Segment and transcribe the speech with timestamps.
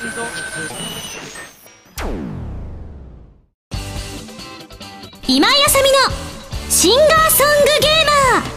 [0.00, 0.08] 今
[5.46, 5.98] 井あさみの
[6.70, 8.50] シンガーソングゲーマー。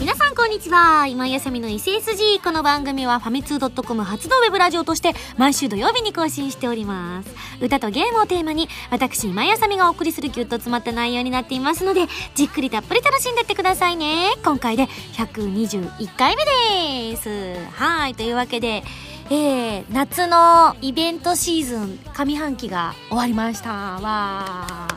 [0.00, 1.06] 皆さんこんにちは。
[1.06, 7.32] 今井あさみの SSG この番組はファミツー .com 初のウェブラジオとして毎週土曜日に更新しております。
[7.60, 14.32] 歌とゲームをテーマに私今井あさみがお送りするギュッと詰まった内容になっていますのでじっくりたっぷり楽しんでってくださいね。
[14.44, 16.44] 今回で121回目
[17.12, 17.54] です。
[17.76, 18.16] はい。
[18.16, 18.82] というわけで
[19.30, 23.70] えー、夏のイベントシーズン上半期が終わりました。
[23.70, 24.88] わ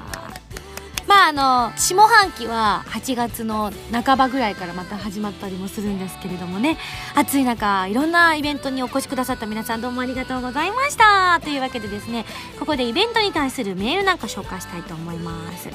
[1.08, 6.78] まああの下半期は8月の半ばぐらいからまた始まったりもするんですけれどもね。
[7.14, 11.42] 暑い中いろんなイベントにお越しくださった皆さんどうもありがとうございました。
[11.42, 12.26] というわけでですね
[12.58, 15.68] ここでイベントに対するメールなんか紹介したいと思います。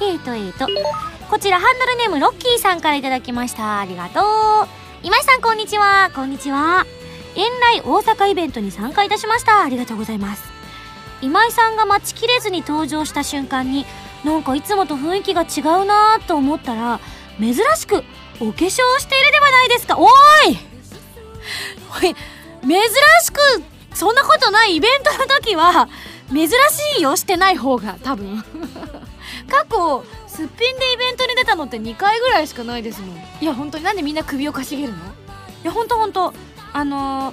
[0.00, 0.66] えーとえーと。
[1.28, 3.80] こちらハンドルネームロッキーさんから頂きました。
[3.80, 4.68] ありがとう。
[5.02, 6.10] 今井さんこんにちは。
[6.14, 6.86] こんにちは。
[7.38, 9.62] 来大阪イベントに参加いたしました。
[9.62, 10.44] ありがとうございます。
[11.20, 13.86] 今井さんが待ちきれずに登場した瞬間に
[14.24, 17.00] なんかいつもと雰囲気が違うなと思ったら
[17.40, 17.96] 珍しく
[18.40, 19.98] お化粧しているではないですか。
[19.98, 20.58] おーい！
[22.02, 22.14] おい
[22.62, 22.80] 珍
[23.22, 23.40] しく
[23.94, 25.88] そんなことないイベントの時は
[26.28, 28.44] 珍しいよしてない方が多分。
[29.48, 33.16] 過去すっぴんでイベントに出たのって2回ぐらいしかないですもん。
[33.40, 34.98] いや本当になんでみんな首をかしげるの？
[34.98, 35.00] い
[35.64, 36.34] や本当本当。
[36.72, 37.32] あの、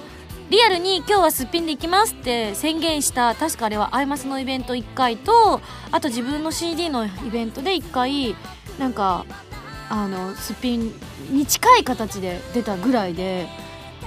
[0.49, 5.59] リアルに今日はすっぴんで行きますって宣言した確かあれはアイマスのイベント1回と
[5.91, 8.35] あと自分の CD のイベントで1回
[8.77, 9.25] なんか
[9.89, 10.93] あのすっぴん
[11.31, 13.47] に近い形で出たぐらいで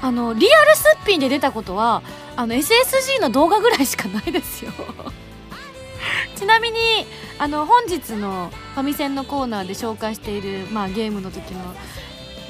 [0.00, 2.02] あのリアルすっぴんで出たことは
[2.36, 4.72] あの SSG の動画ぐらいしかないですよ。
[6.36, 6.78] ちなみに
[7.40, 11.74] あの本日のファミセンのコーナーで紹介している、まあ、ゲームの時の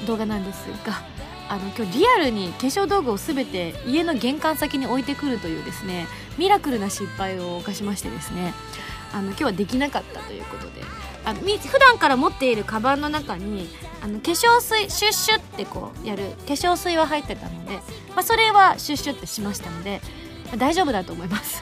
[0.05, 1.01] 動画なんですが
[1.49, 8.53] あの今日リアルに化粧道具を全て家の玄関先に置いてくるというですねミラクルな失敗を犯しましてですね
[9.11, 10.83] あの今日はできなかったということで
[11.25, 13.67] あの普段から持っているカバンの中に
[14.01, 17.73] あの化粧水シュッシュってこうやる化粧水は入ってたので、
[18.15, 20.01] まあ、それはシュッシュってしましたので、
[20.47, 21.61] まあ、大丈夫だと思います。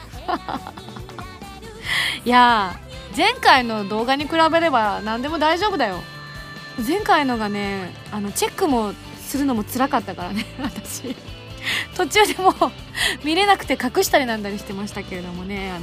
[2.24, 2.78] いや
[3.16, 6.00] 前回の動画に比べれば何でも大丈夫だよ。
[6.86, 8.92] 前回のがねあのチェックも
[9.28, 11.14] するのも辛かったからね 私。
[11.96, 12.54] 途中でも
[13.24, 15.78] 見れなくて隠したりなんだりしてましたけれどもねあ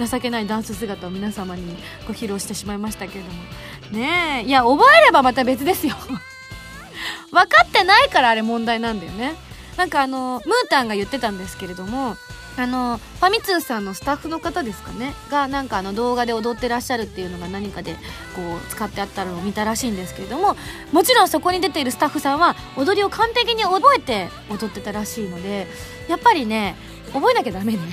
[0.00, 3.42] の情けないダンス姿を皆様にご披露してしまいましたけれども。
[3.90, 5.96] ねえいや覚えればまた別ですよ。
[7.32, 9.34] 分かってないからあれ問題なんだよね。
[9.76, 12.16] なんかあのムータンが言ってたんですけれども
[12.56, 15.12] あのファミ通さんのスタッフの方ですかね？
[15.30, 17.98] がなんかあの動画で踊ってらっしゃるっていうのが何かでこ
[18.56, 20.56] う使ってあったのを見たらしいんですけれども
[20.92, 25.66] もちろんそこに出ているスタッフさんは踊りを完璧に覚えて踊ってたらしいので
[26.08, 26.76] やっぱりね
[27.12, 27.78] 覚えなきゃダメね。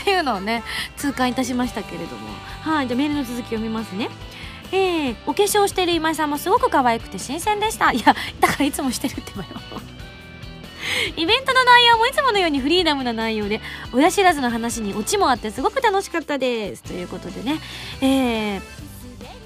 [0.00, 0.62] っていうのをね
[0.96, 2.28] 痛感いたしましたけれども。
[2.62, 4.08] はいじゃあメールの続き読みますね。
[4.70, 7.90] えー、お化粧している今井さんもすごく可愛くて新鮮でした。
[7.92, 9.48] いやだからいつもしてるってばよ。
[11.16, 13.60] イベントの内容もいつものようにフリーダムな内容で
[13.92, 16.82] 親知らずの話にオチもあってすごく楽しかったです。
[16.82, 17.60] ということでね。
[18.00, 18.78] えー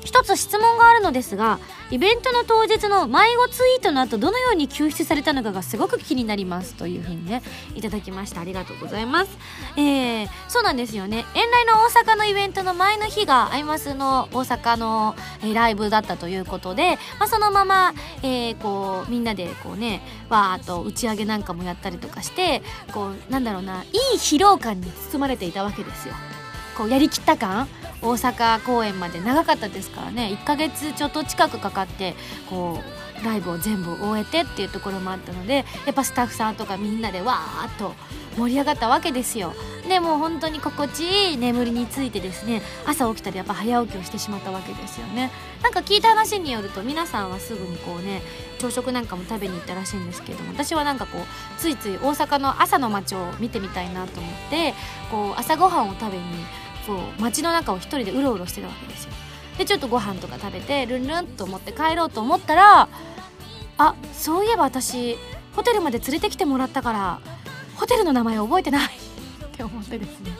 [0.04, 1.58] 一つ質問があるのですが
[1.92, 7.42] イベントの当日の迷子ツイートの後どのように救出されたのかがすごく気になりますというふうにね
[7.74, 8.40] いただきました。
[8.40, 9.38] ありがとうございます。
[9.76, 11.26] えー、そうなんですよね。
[11.34, 17.92] 遠来の大阪のイベントの前の日がアイマスの大阪の、えー、ライブだったということで、まあ、そのまま、
[18.22, 22.62] えー、こうみんなでこうねわーっと打ち上げなんかもやったりとかして
[22.94, 26.14] こうなんだろうないい疲労感に包まれていたわけですよ。
[26.74, 27.68] こうやりきった感
[28.02, 30.36] 大阪公演まで長かったですからね。
[30.42, 32.14] 1ヶ月ちょっと近くかかって
[32.50, 32.80] こ
[33.20, 37.94] うライブを全部終えてっていうところもあったのでやっぱスタッフさんとかみんなでわーっと
[38.36, 39.54] 盛り上がったわけですよ。
[39.88, 45.30] でもう本当に心地いい眠りについてですね朝起きたらやっぱ早起きをしてしまったわけですよね。
[45.62, 48.22] なんか聞いた話によると皆さんはすぐにこうね
[48.58, 51.22] 朝食なんかも食べに行ったらしいんですけども私はなんかこう
[51.58, 54.74] ついつい大阪の朝の街を見てみたいなと思って
[55.10, 56.24] こう朝ごはんを食べに
[56.86, 59.12] そう街の中を一人でうろうろしてたわけですよ。
[59.58, 62.88] でちょっとご飯とか食べてルンルンと思って帰ろうと思ったら
[63.78, 65.16] あそういえば私
[65.54, 67.20] ホテルまで連れてきてもらったから
[67.76, 68.86] ホテルの名前覚えてない。
[68.86, 70.30] って思ってですね。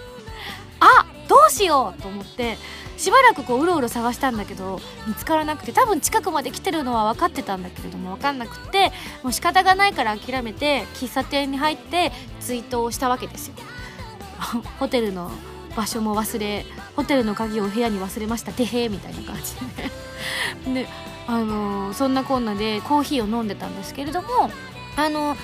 [0.80, 2.56] あどうしようと思って
[2.96, 8.92] しばらくこううろうろ探したんだけど見つからなくて多分近くまで来てるのは分かってたんだけれども分かんなくって
[9.22, 13.54] もう仕方がないから諦めて喫茶店に入ってツイートをしたわけですよ。
[14.78, 15.30] ホテルの
[15.76, 16.64] 場所も忘れ
[16.96, 18.52] ホテルの鍵を部屋に忘れました。
[18.52, 19.54] てへーみたいな感じ
[20.64, 20.82] で。
[20.84, 20.88] で
[21.26, 24.50] あのそんなこんなでコーヒーを飲んでたんですけれども
[24.96, 25.36] あの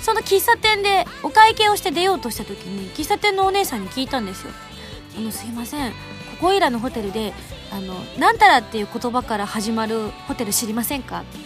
[0.00, 4.50] その喫茶店でお会計をして出ようとした時に喫茶店のお姉さんに聞いたんですよ
[5.16, 5.92] 「あのすいません。
[5.92, 7.32] ここいらのホテルで
[7.70, 11.38] あのなんたらっていう言葉から始まるホテル知りませんか?」って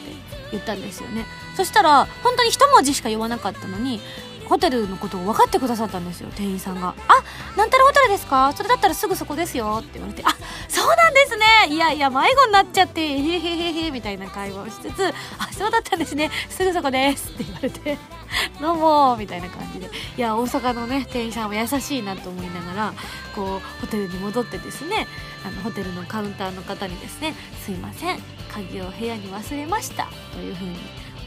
[0.53, 1.27] 言ったんですよね。
[1.55, 4.01] そしたら本当に一文字しか言わなかったのに
[4.49, 8.53] ホテルのことを分かってくださったんですよ店員さんが「あなんたらホテルですか？
[8.57, 10.31] それだったらすぐそこですよ」って言われて「あ
[10.69, 11.75] そうなんですね。
[11.75, 16.31] いやいや迷子になっちゃってへへへへ」みたいな会話をしつつ「あそうだったんですね。
[16.49, 17.99] すぐそこです」って言われて
[18.61, 19.91] 「どうも」みたいな感じで。
[20.17, 22.95] いや大阪のね店員さんは優しいなと思いながら
[23.35, 25.07] こうホテルに戻ってですね
[25.47, 27.35] あのホテルのカウンターの方にですね
[27.65, 28.23] 「すいません
[28.53, 30.79] 鍵を部屋に忘れました」というふうに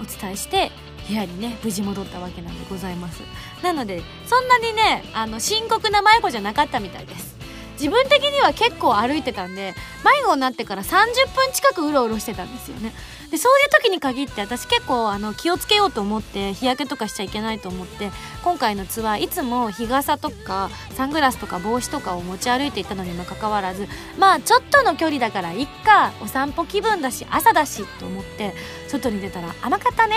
[0.02, 0.72] お伝えして
[1.10, 3.22] 部屋にね無事戻ったわけなんでございます。
[3.64, 7.38] なのでそんなにねあの深刻な迷子じゃなかったみたいです。
[7.74, 9.74] 自分的には結構歩いてたんで
[10.04, 10.94] 迷子になってから30
[11.34, 12.94] 分近くうろうろしてたんですよね。
[13.32, 18.12] でそういう時に限って私結構あの気をつけようと思って日焼けとかしちゃいけないと思って
[18.44, 28.56] 今回のツアーいつも日傘とかサングラスとか帽子とかを持ち歩いていたのにもかかわらずまあちょっとの距離だからいっかお散歩気分だし朝だしと思って
[28.88, 30.16] 外に出たら甘かったね。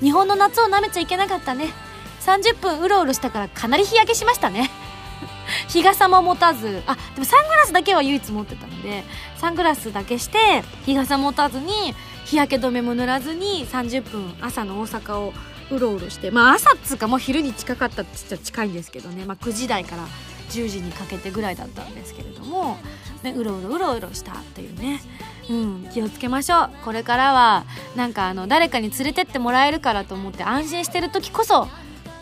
[0.00, 1.72] 日本の夏を舐めちゃいけなかったね。
[2.20, 4.70] 30分うろうろしたからかなり日焼けしましたね。
[5.68, 6.82] 日傘も持たず。
[6.86, 9.04] あでもサングラスだけは唯一持ってたので
[9.36, 11.94] サングラスだけして日傘持たずに
[12.24, 15.34] 日焼け止めも塗らずに30分朝の大阪を
[15.70, 16.30] うろうろして。
[16.30, 20.06] まあ朝っつうかもう昼に近かったっつっちゃ近いんですけどね、まあ、9時台から
[20.50, 22.78] 10時にかけてぐらいだったんですけれども、
[23.22, 25.00] ね、うろうろうろうろしたっていうね。
[25.48, 26.70] うん、気をつけましょう。
[26.84, 27.64] これからは
[27.96, 31.68] なんかあの誰かに連れてってもらえるからと思って安心してる時こそ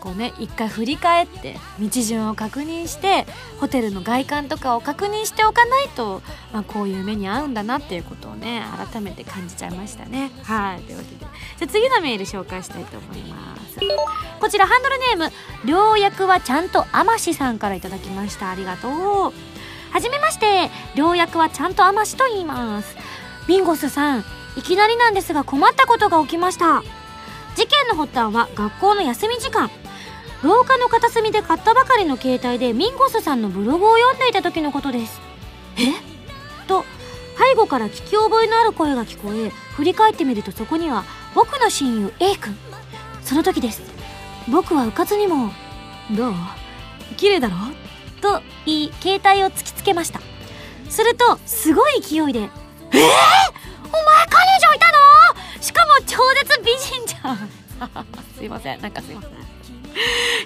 [0.03, 3.25] こうね一回振り返って道順を確認して
[3.61, 6.21] ホテルの外観とかを確認しておかないと、
[6.51, 10.29] まあ、こういう目に遭うんだなっていうことをね改めて感じちゃいましたね。
[10.43, 10.81] はい。
[10.81, 11.25] というわけで。
[11.57, 13.79] じゃ次のメール紹介したいと思います。
[14.41, 15.31] こちらハンドルネーム
[15.71, 18.49] 「良薬はちゃんと天しさんから頂きました。
[18.49, 19.33] ありがとう
[19.93, 22.97] はじめまして良薬はちゃんと天しと言います。
[23.47, 24.25] ミンゴスさん
[24.55, 26.83] いきなりなんですが困ったことが起きました。
[27.55, 29.69] 事件の発端は学校の休み時間。
[30.43, 35.21] 廊下の片隅で買ったばかりの携帯でミンゴスさんのブログを読んでいた時のことです。
[35.77, 35.93] え？
[36.67, 36.83] と
[37.37, 41.03] 背後から聞き覚えのある声が聞こえ振り返ってみるとそこには
[41.33, 42.57] 僕の親友 A 君。
[43.23, 43.81] その時です。
[44.51, 45.51] 僕はうかつにも
[46.11, 46.33] 「どう？
[47.15, 47.55] 綺麗だろ?」
[48.21, 50.19] と言い携帯を突きつけました。
[50.89, 52.49] するとすごい勢いで
[52.93, 53.11] えー、お前
[54.27, 54.91] 彼女いた
[55.55, 55.61] の？
[55.61, 57.49] しかも超絶美人じゃん。
[58.37, 58.81] すいません。
[58.81, 59.31] なんかすいません。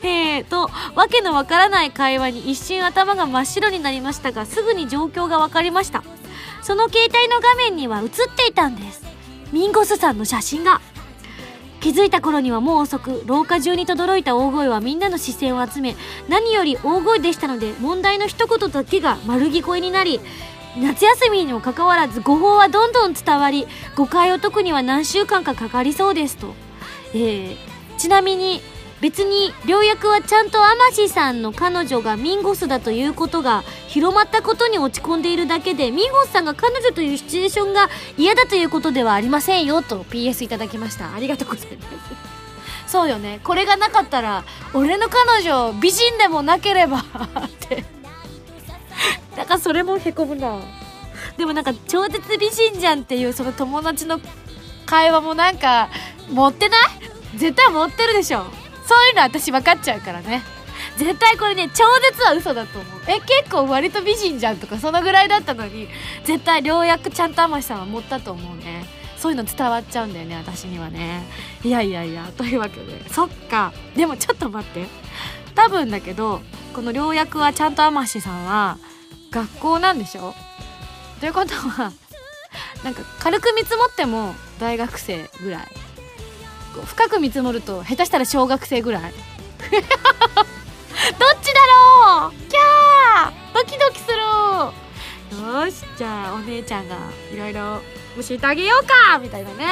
[0.03, 6.03] えーとわけのわからない会話に一瞬頭が真っ白になりましたがすぐに状況が分かりました。
[6.61, 9.03] その携帯の画面には映っていたんです。
[9.51, 10.81] ミンゴスさんの写真が
[11.79, 15.95] 気づいた頃にはもう遅く廊下中に轟いた大声はみんなの視線を集め
[16.27, 20.19] 何より大声でしたので問題の一言だけが丸聞こえになり
[20.75, 26.53] 夏休みにもかかわらず誤報はどんどん伝わり誤解を解くには何週間かかかりそうですと、
[27.13, 27.57] えー、
[27.97, 28.61] ちなみに
[29.01, 41.13] 別に良薬はちゃんと天志さんの彼女がミンゴスだということが広まったことに落ち込んでいるだけでミンゴスさんが彼女というシチュエーションが嫌だということではありませんよと PS いただきました。
[41.13, 41.83] ありがとうございま
[42.85, 42.91] す。
[42.91, 43.39] そうよね。
[43.43, 47.03] これがなかったら俺の彼女美人でもなければっ
[47.59, 47.96] て。
[49.35, 50.59] だからそれもへこむな。
[51.37, 54.19] でもなんか超絶美人じゃんっていうその友達の
[54.85, 55.89] 会話もなんか
[56.31, 57.37] 持ってない？
[57.37, 58.43] 絶対持ってるでしょ。
[58.85, 60.41] そういうの私分かっちゃうからね。
[60.97, 63.01] 絶対これね超絶は嘘だと思う。
[63.07, 65.87] え結構割と美人じゃんとかそのぐらいだったのに
[66.23, 68.85] 絶対良薬ちゃんと天さんは持ったと思うね。
[69.17, 71.23] そういうの伝わっちゃうんだよね私にはね。
[71.63, 73.09] いやいやいやというわけで。
[73.09, 73.73] そっか。
[73.95, 74.85] でもちょっと待って。
[75.57, 76.41] 多分だけど
[76.73, 78.77] この良薬はちゃんと天志さんは
[79.31, 80.33] 学校なんでしょ？
[81.19, 81.91] ということは
[82.85, 85.67] なんか軽く見積もっても大学生ぐらい。
[86.85, 89.01] 深く見積もると下手したら小学生ぐらい。
[89.09, 89.11] どっ
[91.41, 91.59] ちだ
[92.21, 92.31] ろう？
[92.49, 93.31] キャー！
[93.55, 94.17] ドキドキする！
[95.41, 96.95] よしじゃあお姉ちゃんが
[97.33, 97.81] いろいろ
[98.17, 99.17] 教えてあげようか！
[99.17, 99.65] みたいなね。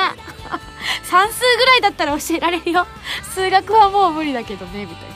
[1.06, 2.88] 算数ぐらいだったら教えられるよ。
[3.36, 5.15] 数学はもう無理だけどねみたいな。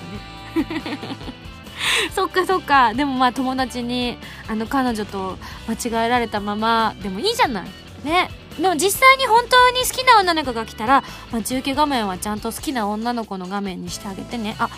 [2.14, 2.94] そっかそっか。
[2.94, 5.38] でもまあ友達にあの彼女と
[5.68, 7.68] 間違えられたままでもいいじゃない。
[8.04, 8.30] ね。
[8.60, 14.56] でも実際に本当に好きな女の子が来たら待ち受け画面はちゃんと好きな女の子の画面にしてあげてね。
[14.60, 14.70] あ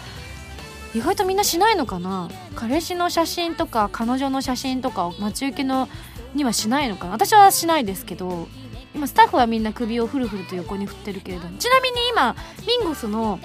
[0.93, 2.29] 意外とみんなしないのかな。
[2.55, 5.89] 彼氏の写真とか彼女の写真とかを待ち受けの
[6.33, 7.13] にはしないのかな。
[7.13, 8.47] 私はしないですけど
[8.93, 11.57] 今スタッフはみんな首をフルフルと横に振ってるけれども。
[11.57, 12.35] ちなみに今
[12.67, 13.39] ミンゴスの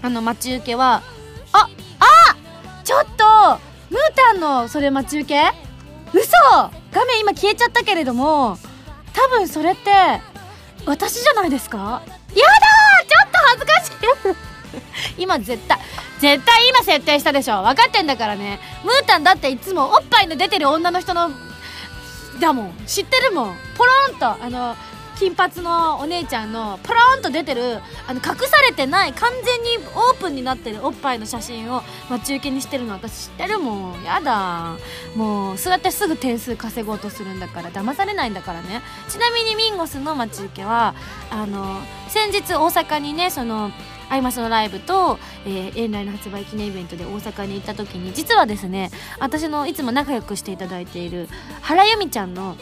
[0.00, 1.02] あの待ち受けは
[1.52, 1.68] あ
[2.00, 2.36] あ
[2.84, 3.58] ちょっと
[3.90, 5.40] ムータンのそれ待ち受け？
[6.18, 6.30] 嘘！
[6.92, 8.56] 画面今消えちゃったけれども
[9.12, 9.90] 多分それって
[10.86, 12.02] 私じゃないですか？
[12.34, 12.60] やだ！
[13.06, 13.88] ちょっと恥ずかし
[15.16, 15.22] い！
[15.22, 15.78] 今絶対
[16.18, 17.62] 絶対今設定したでしょ？
[17.62, 18.58] 分かってんだからね。
[18.84, 21.30] ムータンだっていつもおっぱいの出てる女の人の
[22.40, 22.72] だもん。
[22.86, 23.56] 知ってるもん。
[23.76, 24.76] ポロンとあの
[25.18, 34.04] 金髪のお姉ちゃんのポロンと出てるあの隠されてない完全にオープンになってるおっぱいの写真を待ち受けにしてるの私知ってるもん。
[34.04, 34.76] やだ。
[35.16, 38.80] もうそうやってすぐ点数稼ごうとするんだから騙されないんだからね。
[39.08, 40.94] ちなみにミンゴスの待ち受けは
[41.30, 43.72] あの先日大阪にねその
[44.10, 51.28] アイマスのライブと、えー、遠来の発売記念イベントで大阪に行った時に実はですね私のいつも仲良くしていただいている
[51.60, 52.56] 原由美ちゃんの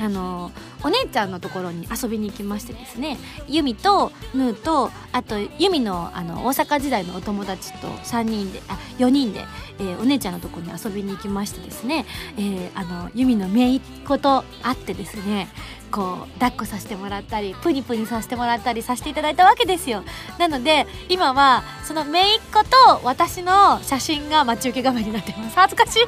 [0.00, 0.52] あの
[0.82, 3.18] お姉ちゃんのところに遊びに行きましてですね。
[3.48, 9.44] ユミとヌーとあとユミのあの大阪時代のお友達と3人であ4人で、
[9.78, 15.48] えー、お姉ちゃんのところに遊びに行きましてですね、えー、あのユミの姪っ子と会ってですね
[15.90, 20.04] こう抱っこさせてもらったりプニプニさせてもらったりさせていただいたわけですよ。
[20.38, 25.56] なので今はその姪っ子と私の写真が待ち受け画面になってます。
[25.56, 26.02] 恥ずかしい。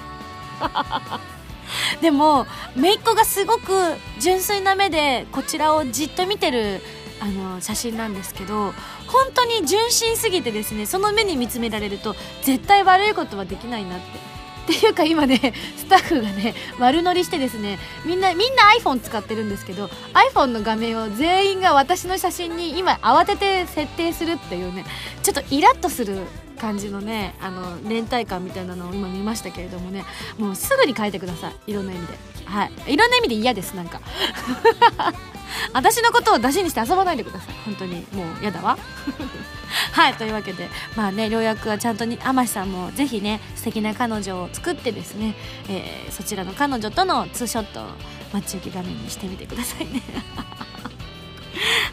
[2.00, 2.46] でも
[2.76, 3.72] 姪っ子がすごく
[4.18, 6.82] 純粋な目でこちらをじっと見てる
[7.20, 8.72] あの写真なんですけど
[9.06, 14.30] 本当に純真すぎてですねその目に見つめられると絶対悪いことはできないなって。
[14.70, 19.90] っていうか今ねスタッフがね悪乗りしてですねみんなみんな iPhone 使ってるんですけど
[20.32, 24.84] iPhone の画面を全員が私の写真に今慌てて設定するっていうね
[25.22, 26.20] ちょっとイラッとする
[26.60, 30.04] 感じのねあの連帯感みたいなのを今見ましたけれどもね
[30.38, 31.70] もうすぐに変えてください。
[31.70, 32.14] いろんな意味で。
[32.44, 32.72] はい。
[32.94, 34.00] いろんな意味で嫌ですなんか。
[35.72, 37.54] 私のことを出しにして遊ばないでください。
[37.64, 38.06] 本当に。
[38.12, 38.78] もう嫌だわ。
[39.92, 40.68] はいというわけで。
[40.96, 45.34] まあね良薬はちゃんとに天志さんもぜひね素敵な彼女を作ってですね、
[45.68, 47.86] えー、そちらの彼女とのツーショットを
[48.32, 50.02] 待ち受け画面にしてみてくださいね。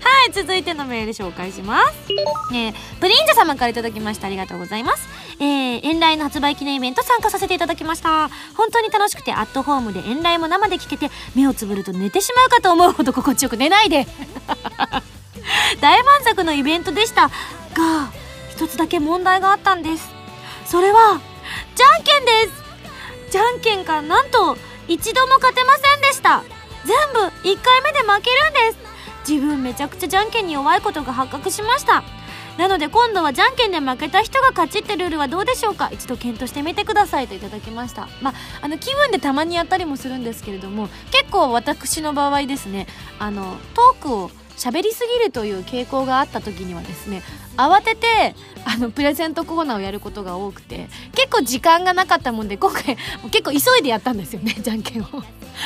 [0.02, 1.94] はい続いてのメール紹介します、
[2.54, 4.28] えー、プリンジャ様から頂きました。
[4.28, 5.08] ありがとうございます。
[5.40, 8.30] えー、遠来の発売記念イベント参加させていただきました。
[8.56, 14.08] 本当に楽しくてアットホームで遠来も生で聞けて目をつぶると寝てしまうかと思うほど心地よく寝ないで。
[15.82, 17.24] 大満足のイベントでした。
[17.24, 18.12] が
[18.50, 20.10] 一つだけ問題があったんです。
[20.66, 21.20] それは
[21.76, 23.32] じゃんけんです。
[23.32, 24.58] じゃんけんがなんと
[24.88, 26.44] 一度も勝てませんでした。
[26.86, 28.97] 全部1回目で負けるんです。
[29.28, 32.04] 自分めちゃくちゃじゃんけんに弱いことが発覚しました。
[32.58, 35.90] なので今度はじゃんけんで負けた人が勝ちってルールはどうでしょうか？
[35.92, 38.08] 一度検討してみてくださいといただきました。
[38.22, 42.88] まああの気分でたまにやったりもするんですけれども結構私の場合ですね
[43.20, 47.22] あのトークを喋りすぎるという傾向があった時にはですね
[47.58, 48.34] 慌てて
[48.66, 52.98] あのプレゼントコーナーをやることが多くて結構時間がなかったもんで今回
[53.30, 55.06] 結構急いでやったんですよねじゃんけんを。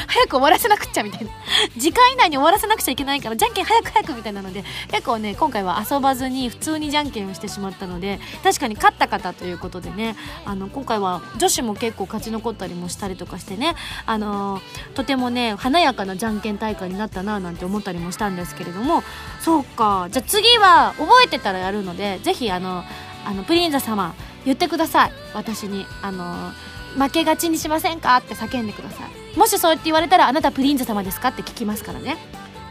[0.08, 1.32] 早く終わらせなくちゃみたいな。
[1.78, 19.04] 時間以内に終わらせなくちゃいけないからじゃんけん早く早くみたいなので結構ね今回は遊ばずに普通にじゃんけんをしてしまったので確かに勝った方ということでねあの今回は女子も結構勝ち残ったりもしたりとかしてねあのー、とてもね華やかなじゃんけん大会になったななんて思ったりもしたんですけれども
[19.40, 20.08] そうか。
[20.12, 22.84] じゃあ次は覚えてたらやるのでぜひあの
[23.26, 25.12] あのプリンザ様言ってください。
[25.34, 26.52] 私にあの
[26.98, 28.18] 負けがちにしませんか？
[28.18, 29.38] って叫んでください。
[29.38, 31.30] もしそうやって言われたらあなたプリンズ様ですか？
[31.30, 32.18] って聞きますからね。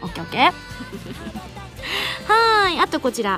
[0.01, 1.50] オッケーオッケー。
[2.27, 3.37] はいあとこちら、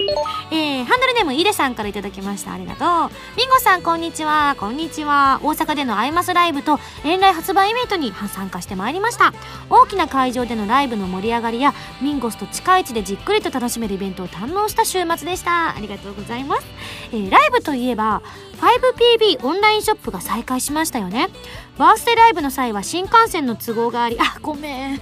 [0.52, 2.54] えー、ハンドルネームイレさんから頂きました。
[2.54, 3.38] ありがとう。
[3.38, 4.56] ビンゴさんこんにちは。
[4.60, 5.40] こんにちは。
[5.42, 9.34] 大阪でのアイマスライブと遠来発売イベントに参加してまいりました。
[9.70, 15.76] 大きな会場でのライブの盛り上がりやミンゴスと近い位置でじっくりと楽しめるイベントを堪能した週末でした。
[15.76, 16.66] ありがとうございます、
[17.12, 18.22] えー、ライブといえば
[18.60, 21.30] 5PB オンラインショップが再開しましたよね。
[21.78, 25.02] バースデーライブの際は新幹線の都合がありあごめん。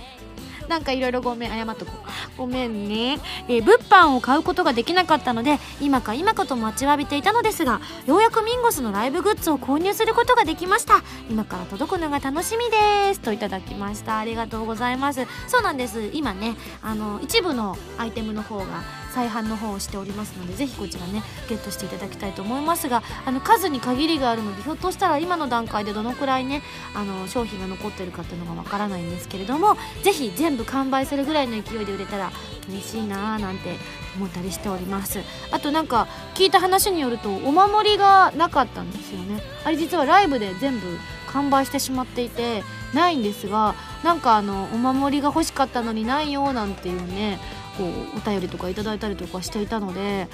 [0.72, 1.92] なんかいろいろごめん謝っとこ
[2.38, 11.04] うごめんね、えー、物販を買うことができなかったので今か今かと待ちわびていたのですがようやくミンゴスのライブグッズを購入することができました。
[11.30, 13.20] 今から届くのが楽しみです。
[13.20, 14.18] といただきました。
[14.18, 15.28] ありがとうございます。
[15.48, 16.10] そうなんです。
[16.14, 18.66] 今ねあの一部のアイテムの方が
[19.12, 26.62] 再販の方をしておりますのでぜひこちらねゲットしていただきたいと思いますがあの数に限りがあるのでひょっとしたら今の段階でどのくらいね
[26.96, 32.32] あの商品が残ってるかっていうのがわからないんですけれどもぜひ全部完売するぐらいの勢いで売れたら
[32.70, 33.76] 嬉しいなーなんて
[34.16, 35.20] 思ったりしております。
[35.52, 39.42] あとなんか聞いた話によるとお守りがなかったんですよね。
[39.64, 42.64] あれ実はライブで全部完売してしまっていて
[42.94, 47.40] ないんですがなんかあのお守りが欲しかったのにないよなんていうね
[47.78, 50.28] こうお便りとかいただいたりとかしていたので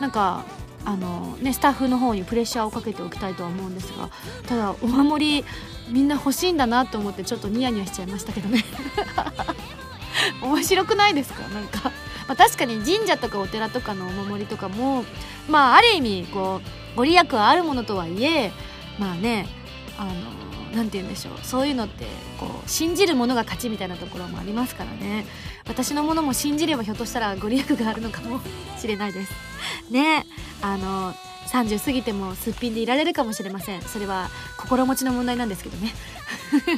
[0.00, 0.44] なんか
[0.84, 4.10] あのねスタッフの方にプレッシャーをかけておきたいとは思うんですが
[4.46, 5.44] ただお守り
[5.88, 8.64] みんな欲しいんだなと思ってちょっとニヤニヤしちゃいましたけどね。
[10.42, 11.42] 面白くないですか？
[11.48, 11.90] なんか、
[12.28, 15.04] まあ、確かに神社とかお寺とかのお守りとかも
[15.48, 16.60] まあある意味こ
[16.94, 18.52] うご利益はあるものとはいえ
[18.98, 19.46] まあね
[19.98, 20.12] あの
[20.74, 21.34] 何て言うんでしょう。
[21.42, 22.06] そういうのって
[22.38, 25.26] こう信じるものが勝ちみたいなところもありますからね。
[25.66, 28.40] 私のものも信じればひょっとしたらご利益があるのかも
[28.78, 29.32] しれないです。
[29.90, 30.26] ね。
[30.62, 31.14] あの
[31.48, 33.82] 30過ぎてもすっぴんでいられるかもしれません。
[33.82, 35.94] それは心持ちの問題なんですけどね。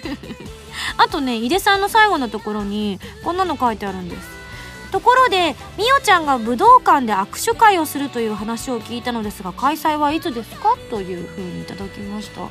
[0.97, 4.45] あとね井出さんの最後のところにこんなの書いてあるんです。
[4.91, 10.77] ところでみおちゃんが武道館で握手会をするという話を聞いたのですが開催はいつですか？
[10.89, 12.43] というふうにいただきました。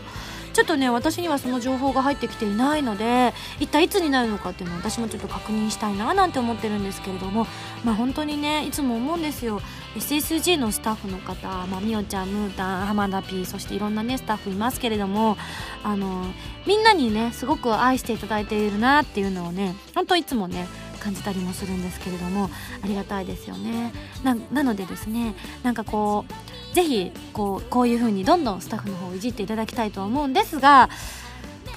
[0.53, 7.47] ちょっとね私にはその情報が入ってきていないので一体いつになるのかっていうのを私もちょっと確認したいななんて思ってるんですけれども
[7.83, 9.61] まあ本当にねいつも思うんですよ。
[9.95, 15.37] SSG のスタッフの方、まあ、みおちゃんムータン浜田 P そしていろんなねスタッフいますけれども
[15.83, 16.25] あの
[16.65, 20.67] みんなにねすごく愛していただいているなっていうのをね本当いつもね
[20.99, 22.49] 感じたりもするんですけれども
[22.81, 23.91] ありがたいですよね。
[24.23, 26.33] なのでですねなんかこう
[26.73, 30.89] ぜひこうこういう風にどんどんスタッフの方をいじっていただきたいとは思うんですが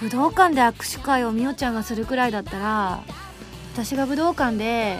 [0.00, 3.02] 武道館で握手会をみおちゃんがするくらいだったら
[3.72, 4.98] 私が武道館で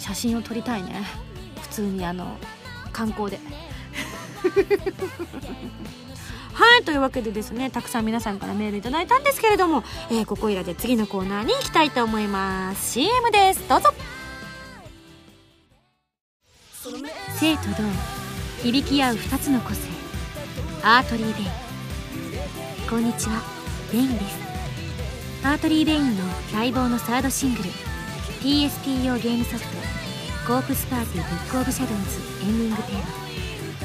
[0.00, 1.02] 写真を撮りたいね。
[1.62, 2.36] 普通にあの
[2.92, 3.38] 観光で。
[6.52, 12.92] はいというわけでですねたくさん皆さんからメールいただいたんですけれども、えー、ここいらで次のコーナーに行きたいと思います。
[12.92, 13.68] CM です。
[13.68, 13.94] どうぞ。
[17.38, 18.23] 静と動
[18.64, 19.90] 響き合う2つの個性。
[20.82, 22.88] アーテリー・ベイン。
[22.88, 23.42] こんにちは。
[23.92, 24.38] ベインです。
[25.42, 27.68] アーテリー・ベインの待望のサードシングル。
[28.40, 29.68] PSP 用ゲームソフト
[30.48, 32.96] 「コープスパーティーブック・オブ・シャドウズ」エンディングテー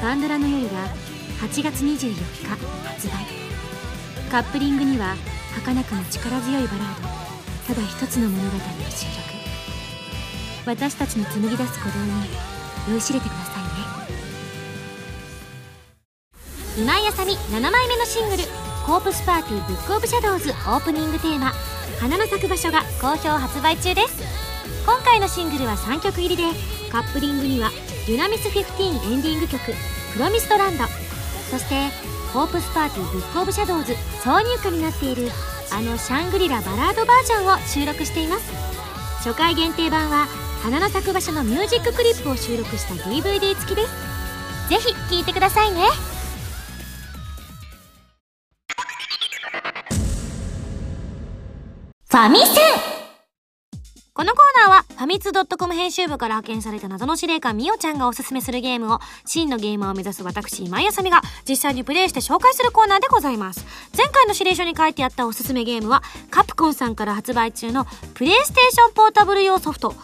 [0.00, 0.88] パンドラの夜」が
[1.42, 3.10] 8月24日発売。
[4.30, 5.14] カップリングには
[5.56, 7.74] 儚くも力強いバラード。
[7.74, 9.28] ただ一つの物語を収録。
[10.64, 12.12] 私たちの紡ぎ出す鼓動に
[12.88, 13.59] 酔いしれてください。
[16.78, 18.44] 今井麻美7枚目のシングル
[18.86, 21.52] 「コープスパーティーブックオブシャドウズ」オープニングテーマ
[22.00, 24.14] 「花の咲く場所」が好評発売中です。
[24.86, 26.44] 今回のシングルは3曲入りで
[26.90, 27.70] カップリングには
[28.06, 29.74] 「デュナミス15」エンディング曲
[30.14, 30.84] 「プロミストランド」
[31.50, 31.90] そして
[32.32, 35.30] コープスパーティーブックオブシャドウズ挿入歌になっている
[35.72, 38.44] あのシャングリラバラードバージョンを収録しています。
[39.24, 40.28] 初回限定版は
[40.62, 44.10] 花の咲く場所のミュージッククリップを収録した DVD 付きです。
[44.70, 46.09] ぜひ聴いてくださいね。
[52.10, 52.46] ファミセン
[54.14, 63.64] このコーナーは、ファミツ .com 編集部から派遣された謎の司令官みおちゃんがおすすめするゲームを、真のゲーマーを目指す私、今井あさみが実際にプレイして紹介するコーナーでございます。
[63.96, 69.94] 前回の司令書に書いてあったおすすめゲームは、カプコンさんから発売中のプレイステーションポータブル用ソフト、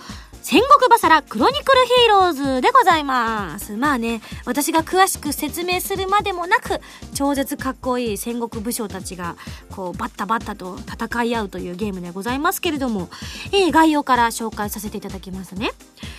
[0.48, 3.76] 戦国バサラクロニクルヒーローズでございます。
[3.76, 6.80] まあね、私が詳しく説明するまでもなく、
[7.14, 9.34] 超絶かっこいい戦国武将たちが、
[9.74, 13.08] こう、バッタバッタと戦い合うというゲームでございますけれども、
[13.50, 15.72] えー、概要から紹介させていただきますね。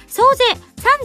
[0.10, 0.44] 総勢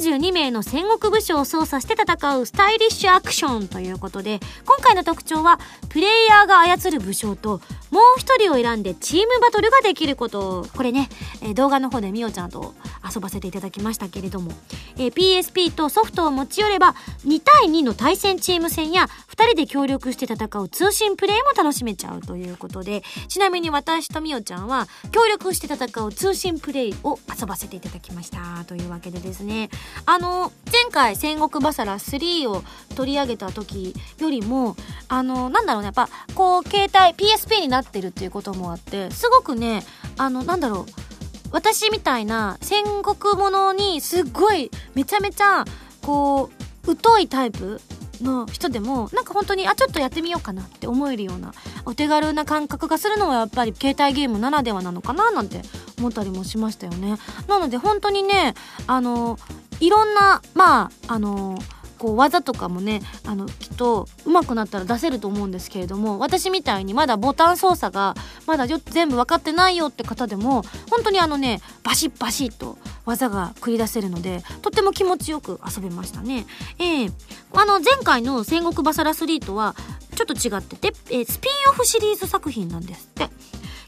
[0.01, 7.61] 32名の戦国武将を操作して戦うスタイリッシュアクションということで、今回の特徴は、プレイヤーが操る武将と、
[7.93, 10.67] もう一人を選んでチームバトルができること。
[10.75, 11.09] これね、
[11.43, 12.75] えー、動画の方でみおちゃんと
[13.12, 14.53] 遊遊ばせていただきましたけれども、
[14.97, 16.95] えー、PSP とソフトを持ち寄れば
[17.27, 23.03] 2対2の対戦チーム戦や2人で協力して戦う通信プレイも楽しめちゃうということで。
[23.29, 29.71] ちなみに私とみおちゃんは協力して戦う通信プレイを遊ばせていただきましたというわけでですね。
[30.07, 32.63] あの前回戦国バサラ3を
[32.95, 34.77] 取り上げた時よりも
[35.09, 39.83] あのなんだろうねやっぱこう携帯 PSP になってるっていうこともあってすごくね
[40.19, 41.12] あのなんだろう
[41.53, 45.65] 私みたいな戦国ものにすっごいめちゃめちゃ
[46.03, 46.51] こ
[46.87, 47.81] う疎いタイプ
[48.23, 51.53] の人でもなんか本当にあちょっとやってみようかなって思えるような
[51.85, 55.63] お手軽な感覚がするのはやっぱり携帯ゲームならではなのかななんて
[55.99, 57.19] 思ったりもしましたよね。
[57.49, 58.55] なので本当にね
[58.87, 59.39] あの
[59.81, 61.59] いろんなまああの
[62.03, 76.45] こう技とかもねあのきっと上手くなったら出せると思うんですけれども私みたいにまだボタン操作がまだ全部分かってないよって方でも本当にあのねバシッバシッと技が繰り出せるのでとっても気持ちよく遊べましたね。
[76.81, 77.13] えー、
[77.53, 79.77] あの前回の戦国バサラ3とは
[80.17, 83.31] ちょっと違ってて、えー、スピンオフシリーズ作品なんですって。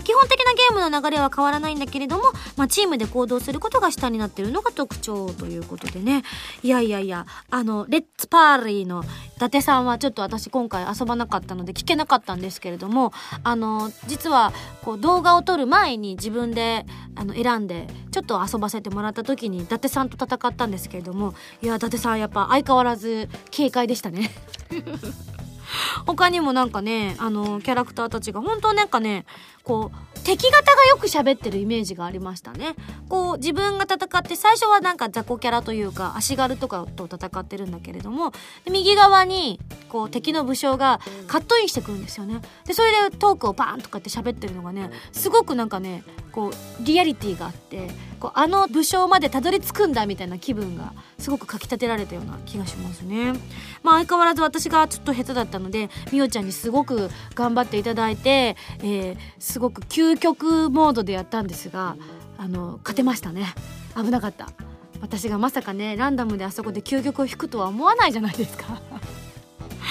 [0.04, 2.24] 基本的なゲームの流れは変わらないんだけれども、
[2.56, 6.22] まあ、チームで行動することが下になってるのが特徴ということでね。
[6.62, 9.02] いやいやいやあのレッツパーリーの
[9.36, 13.12] 伊達さんはちょっと私今回遊ばなかったので聞けなかったんですけれども
[13.42, 16.86] あの実はこう動画を撮る前に自分で
[17.16, 24.30] あの選んでちょっと遊ばせてもらった時に伊達さんと戦ったんですけれどもいや伊達さんやっぱ相変わらず軽快でしたね。
[26.06, 29.24] 他にもなんかねあのキャラクターたちが本当なんかね
[29.62, 32.74] こう敵方がよく喋ってるイメージがありましたね。
[33.08, 38.32] こう自分が戦って最初はなんか雑魚キャラというか足軽とかと戦ってるんだけれども
[38.70, 42.40] 右側にこう敵の武将がカットインしてくるんですよね。
[42.66, 46.52] でそれでトークをバーンとかって喋ってるのがねすごくなんかねこう
[46.84, 47.90] リアリティがあって
[48.24, 53.34] こうあの武将までたどり着くんだみたいな気分がすごくかきたてられたような気がしますね。
[53.82, 61.96] まあ相変わらず私がちょっと下手だったのでみおちゃんにすごく頑張っていただいて、えー、すごく究極モードでやったんですが
[62.38, 63.54] あの勝てましたね。
[63.94, 64.48] 危なかった。
[65.02, 68.80] 私がまさかねランダムであそこで究極を引くとは思わないじゃないですか。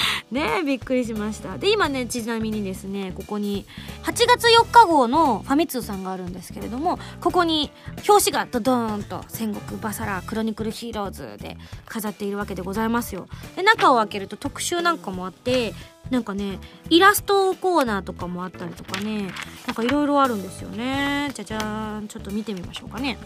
[0.32, 1.58] ねびっくりしました。
[1.58, 3.66] で今ねちなみにですねここに
[4.04, 7.72] 8月4日号のファミ通さんがあるんですけれどもここに
[8.08, 13.28] 表紙がドドーンと戦国バサラクロニクルヒーローズで飾っているわけでございますよ。
[13.56, 15.74] で中を開けると特集なんかもあって
[16.10, 19.32] なんかねイラストコーナーとかもあったりとかね
[19.68, 21.32] なんかいろいろあるんですよね。
[21.34, 22.08] じゃじゃーん。
[22.08, 23.18] ちょっと見てみましょうかね。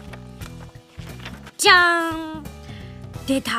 [1.56, 2.44] じゃーん。
[3.26, 3.50] 出た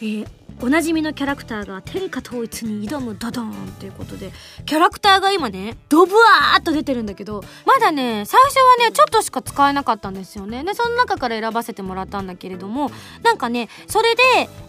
[0.00, 4.30] えーおなじみのキャラクターが天下統一に挑むドドーンということで、
[4.66, 10.62] キャラクターが今ね、ドブワーっと出てるんだけど、まだね、最初はね、ちょっとしか使えなかったんですよね。
[10.62, 12.90] で、その中から選ばせてもらったんだけれども、
[13.22, 14.22] なんかね、それで、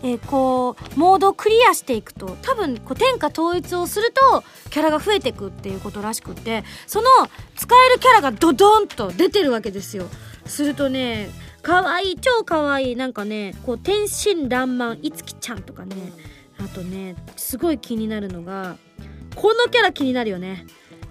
[0.03, 7.09] えー、こう、モードをクリアしていくと、多分、こう、天下統一をすると、キャラが増えていくっていうことらしくって、その、
[7.57, 10.05] 使えるキャラがドドンと出てるわけですよ。
[10.45, 11.29] するとね、
[11.61, 15.95] かわいい超かわいいなんかねこう天真爛漫いつきちゃんとかね。
[16.59, 18.77] あとねすごい気になるのが
[19.35, 20.65] このキャラ気になるよね。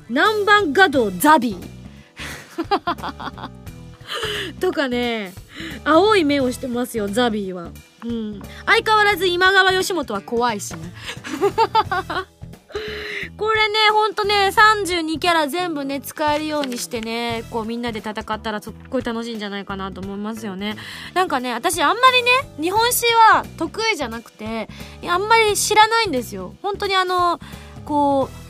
[0.09, 1.81] 南蛮画道ザビー。
[4.61, 5.33] とかね
[5.85, 7.71] 青い目をしてますよザビーは。
[8.05, 8.43] うん。
[8.67, 10.93] 相変わらず今川義元は怖いしね。
[13.37, 20.77] これねほんとね32キャラ全部ね使えるようにしてねこうみんなで戦ったらすっごい楽しいんじゃないかなと思いますよね。
[21.15, 22.31] なんかね私あんまりね
[22.61, 24.69] 日本史は得意じゃなくて
[25.07, 26.55] あんまり知らないんですよ。
[26.63, 27.41] 本当にあの
[27.85, 28.50] こう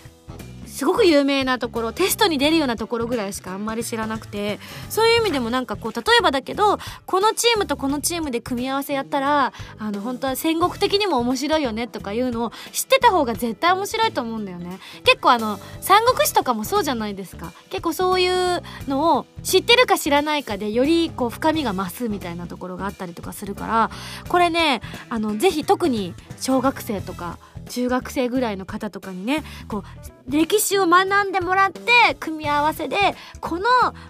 [0.80, 14.78] すごく有名なところテストに出るようなところぐらいしかあんまり知らなくてそういう意味でもなんかこう例えばだけどこのチームとこのチームで組み合わせやったらあの本当は戦国的にも面白いよねとかいうのを知ってた方が絶対面白いと思うんだよね。
[15.04, 17.52] 結構あの三国志とかもそうじゃないですか。
[17.68, 23.90] 結構そういうのを知ってるか知らないかでよりこう深みが増すみたいなところがあったりとかするから
[24.28, 27.36] これねあのぜひ特に小学生とか
[27.68, 31.80] 中学生ぐらいの方とかにねこう歴史を学んでもらって
[32.20, 32.96] 組み合わせで
[33.40, 33.64] この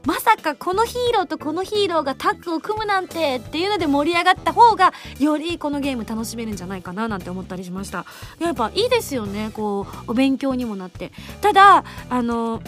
[0.04, 8.04] まさかこのヒーローとこのヒーローがタッグを組むなんてっていうので盛り上がった方がよりこのゲーム楽しめるんじゃないかななんて思ったりしました。
[8.38, 12.62] やっぱいいですよねこうお勉強にもなってただあの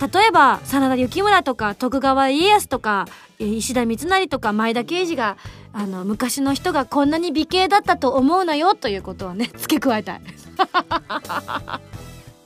[0.00, 3.06] 例えば真田幸村とか徳川家康とか
[3.38, 5.36] 石田三成とか前田慶次が
[5.72, 10.20] あの昔の人がこんなに美形だったと思うなよということをね付け加えたい。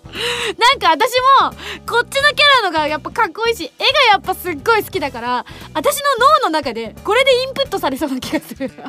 [0.59, 1.51] なんか私も
[1.87, 6.05] こっちのキャラのがやっぱかっこいいし絵がやっぱすっごい好きだから私の
[6.43, 8.71] 脳の中でこれでインプットされそうな気がする。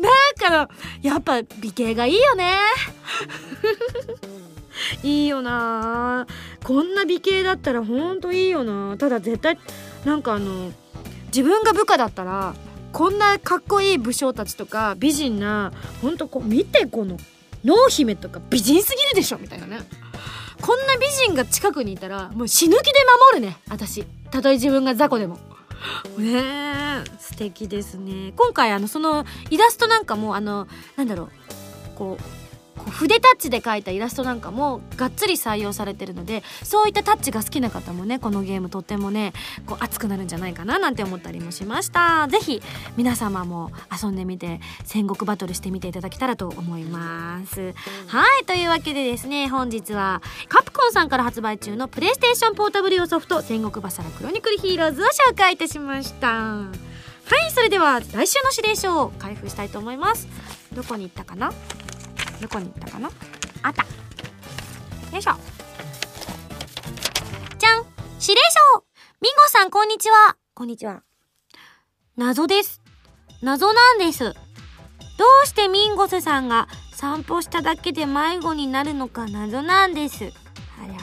[0.00, 0.68] だから
[1.02, 2.56] やっぱ美形がいいよね。
[5.02, 6.26] いいよな。
[6.62, 8.96] こんな美形だったらほんといいよな。
[8.96, 9.58] ただ絶対
[10.04, 10.72] なんかあの
[11.26, 12.54] 自分が部下だったら
[12.92, 17.18] こんなかっこいい武将たちとか美人なほんとこう見てこの
[17.64, 19.80] 濃姫とか美人すぎるでしょみたいなね。
[20.60, 22.92] こんな美人が近くにいたらもう死ぬ気で
[23.32, 23.58] 守るね。
[23.68, 24.04] 私。
[24.30, 25.38] たとえ自分が雑魚でも。
[26.18, 28.32] ね素敵ですね。
[28.36, 31.30] 今回あのそのイラストなんかもあのなんだろう。
[31.96, 32.43] こう
[32.76, 39.32] 筆タッチで描いたイラストなんかもがっつり採用されてるのでそういったタッチが好きな方もねこのゲームとってもね
[39.66, 42.28] こう熱くなるんじゃないかななんて思ったりもしました。
[42.28, 42.62] 是非
[42.96, 43.70] 皆様も
[44.02, 47.74] 遊んでみて戦国バトルしてみていただけたらと思います。
[48.06, 56.28] はいというわけでですね本日はカプコンさんから発売中のプレイステーションポータブル用ソフト戦国バサラクロニクルヒーローズを紹介いたしました。
[56.28, 56.68] は
[57.48, 60.28] いそれでは来週の指令書を開封したいと思います。
[60.74, 61.52] どこに行ったかな？
[62.44, 63.10] どこに行ったかな？
[63.62, 63.88] あったよ
[65.18, 65.32] いしょ
[69.54, 70.36] さん、こんにちは。
[70.52, 71.04] こんにちは。
[72.16, 72.82] 謎です。
[73.40, 74.24] 謎なんです。
[74.24, 74.32] ど
[75.44, 80.24] うしてミンゴスさんが散歩しただけで迷子になるのか謎なんです。
[80.24, 80.28] あ
[80.86, 80.98] りゃ、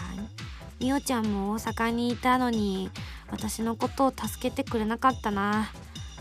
[0.80, 2.92] みおちゃんも大阪にいたのに、
[3.32, 5.72] 私のことを助けてくれなかったな。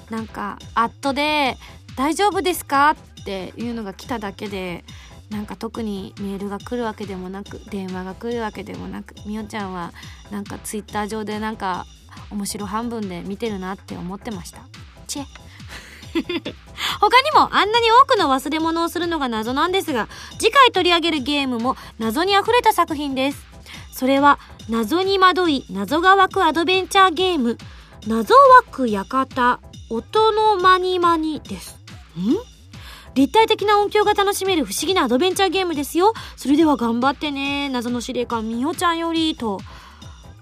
[0.08, 1.56] なんか、アットで、
[1.96, 2.96] 大丈夫ですか？
[3.20, 4.84] っていうのが来ただけで、
[5.30, 9.92] なんか特にメールが来るわけでもなく電話が来るわけでもなくみおちゃんは
[10.30, 11.86] なんかツイッター上でなんか
[12.30, 14.62] 面白半分で見てるなって思ってました。
[15.06, 15.24] チェ。
[17.00, 20.08] 他にもあんなに多くの忘れ物をするのが謎なんですが
[20.40, 23.46] 次回取り上げるゲームも謎にあふれた作品です。
[23.92, 24.38] それは
[24.68, 27.58] 謎に惑い謎が湧くアドベンチャーゲーム
[28.06, 31.78] 謎湧く館音のまにまにです。
[32.18, 32.49] ん？
[33.14, 36.12] 立体的な音響が楽しめる不思議なアドベンチャーゲームですよ。
[36.36, 37.68] それでは頑張ってね。
[37.68, 39.60] 謎の司令官みおちゃんより、と、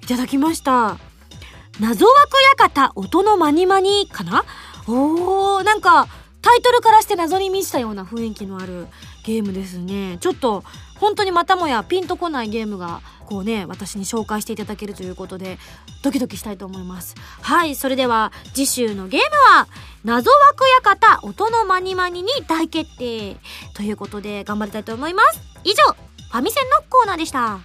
[0.03, 0.99] いただきました。
[1.81, 4.45] 謎枠館音のまにまにかな？
[4.87, 6.09] おー、なんか、
[6.43, 8.87] タイトルからして謎に満ちたような雰囲気のある
[9.25, 10.19] ゲームですね。
[10.21, 10.65] ちょっと、
[10.99, 15.59] 本当にまたもやピンとこないゲームがこうね私に紹介していただけるということで
[16.03, 17.15] ドキドキしたいと思います。
[17.43, 19.69] はいそれでは次週のゲームは
[20.03, 23.37] 謎枠館音のまにまにに大決定
[23.75, 25.41] ということで頑張りたいと思います。
[25.65, 27.59] 以上ファミセンのコーナーでした。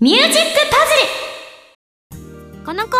[0.00, 1.27] ミュージックパズル。
[2.68, 2.98] このコーナ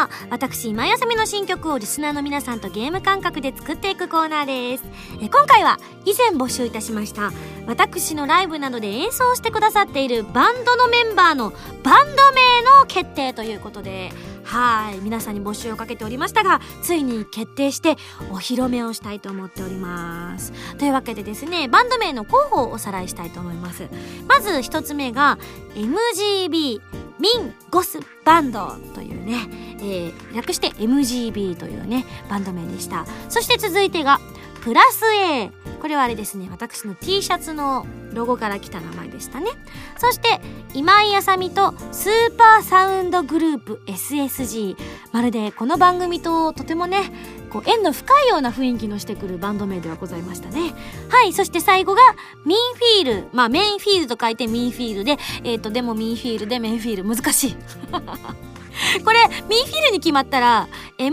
[0.00, 4.84] ーは私今休みの新曲をリスナーの皆さんとゲーム感覚で作っていくコーナーです。
[5.20, 7.30] え今回は以前募集いたしました
[7.66, 14.12] 私のライブなどで演奏してくださっているバンドのメンバーのバンド名の決定ということで
[14.44, 17.96] はい皆さんに募集をかけておりましたがついに決定して
[18.30, 23.88] お披露目をしたいと思っておりますというわけでですねバンド名の候補をおさらいしたいと思います
[24.28, 25.38] まず一つ目が
[25.74, 26.80] MGB
[27.22, 33.06] ミンゴスバンドというね、えー、略して MGB というね、バンド名でした。
[33.28, 34.18] そして続いてが、
[34.62, 35.52] プラス A。
[35.82, 39.50] これはあれですね、私の T シャツのロゴから来た名前でしたね。
[39.98, 40.40] そして、
[40.74, 44.76] 今井あさみとスーパーサウンドグループ SSG。
[45.10, 47.10] まるでこの番組ととてもね、
[47.50, 50.72] こう縁の深いような雰囲気のしてくるバンド名ではございましたね。
[51.08, 52.00] はい、そして最後が
[52.46, 53.28] ミンフィール。
[53.32, 57.04] まあメインフィールと書いてミンフィールで、えっ、ー、と、でもミンフィールでメインフィール。
[57.04, 57.56] 難しい。
[59.04, 59.18] これ、
[59.48, 61.12] ミンフィールに決まったら、MEN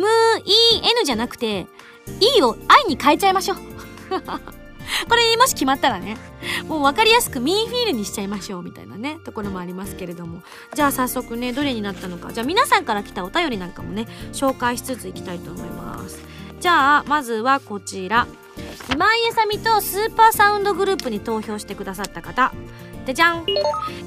[1.06, 1.66] じゃなくて、
[2.38, 3.79] E を I に変えちゃいましょう。
[5.08, 6.18] これもし決まったらね、
[6.68, 10.42] もう分かりやすくミンフィールにしちゃいましょうみたいなね、ところもありますけれども。
[10.74, 12.34] じゃあ早速ね、どれになったのか。
[12.34, 16.20] じゃあ皆さんから来たお便りなんかもね、紹介しつついきたいと思います。
[16.60, 18.28] じゃあ、まずはこちら。
[18.92, 22.52] 今井あさみとスーパーサウンドグループに投票してくださった方。
[23.06, 23.46] でじゃん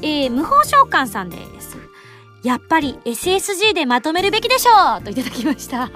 [0.03, 1.79] えー、無法召喚さんです。
[2.43, 5.91] やっぱり SSG でまとめるべきでしょうといただきました。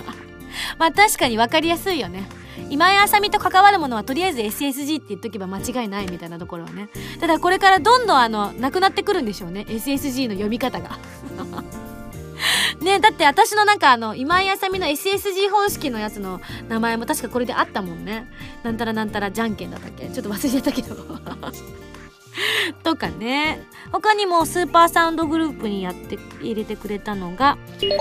[0.78, 2.28] まあ確かに分かりやすいよね。
[2.70, 6.88] 今井あさみと関わるものはとりあえず SSG って言っとけば間違いないみたいなところはね。
[7.20, 9.66] ただこれからどんどんあの、なくなってくるんでしょうね。
[9.68, 10.98] SSG の読み方が。
[12.80, 18.30] ねだって私のなんかあの、今井あさみの SSG 方式のやつの名前も確かこれであったもんね。
[18.62, 20.08] なんたらなんたらじゃんけんだったっけ？
[20.08, 20.96] ちょっと忘れちゃったけど。
[22.84, 23.66] とかね。
[23.92, 27.96] 他にもスーパーサウンドグループにやって入れてくれたのが、リュ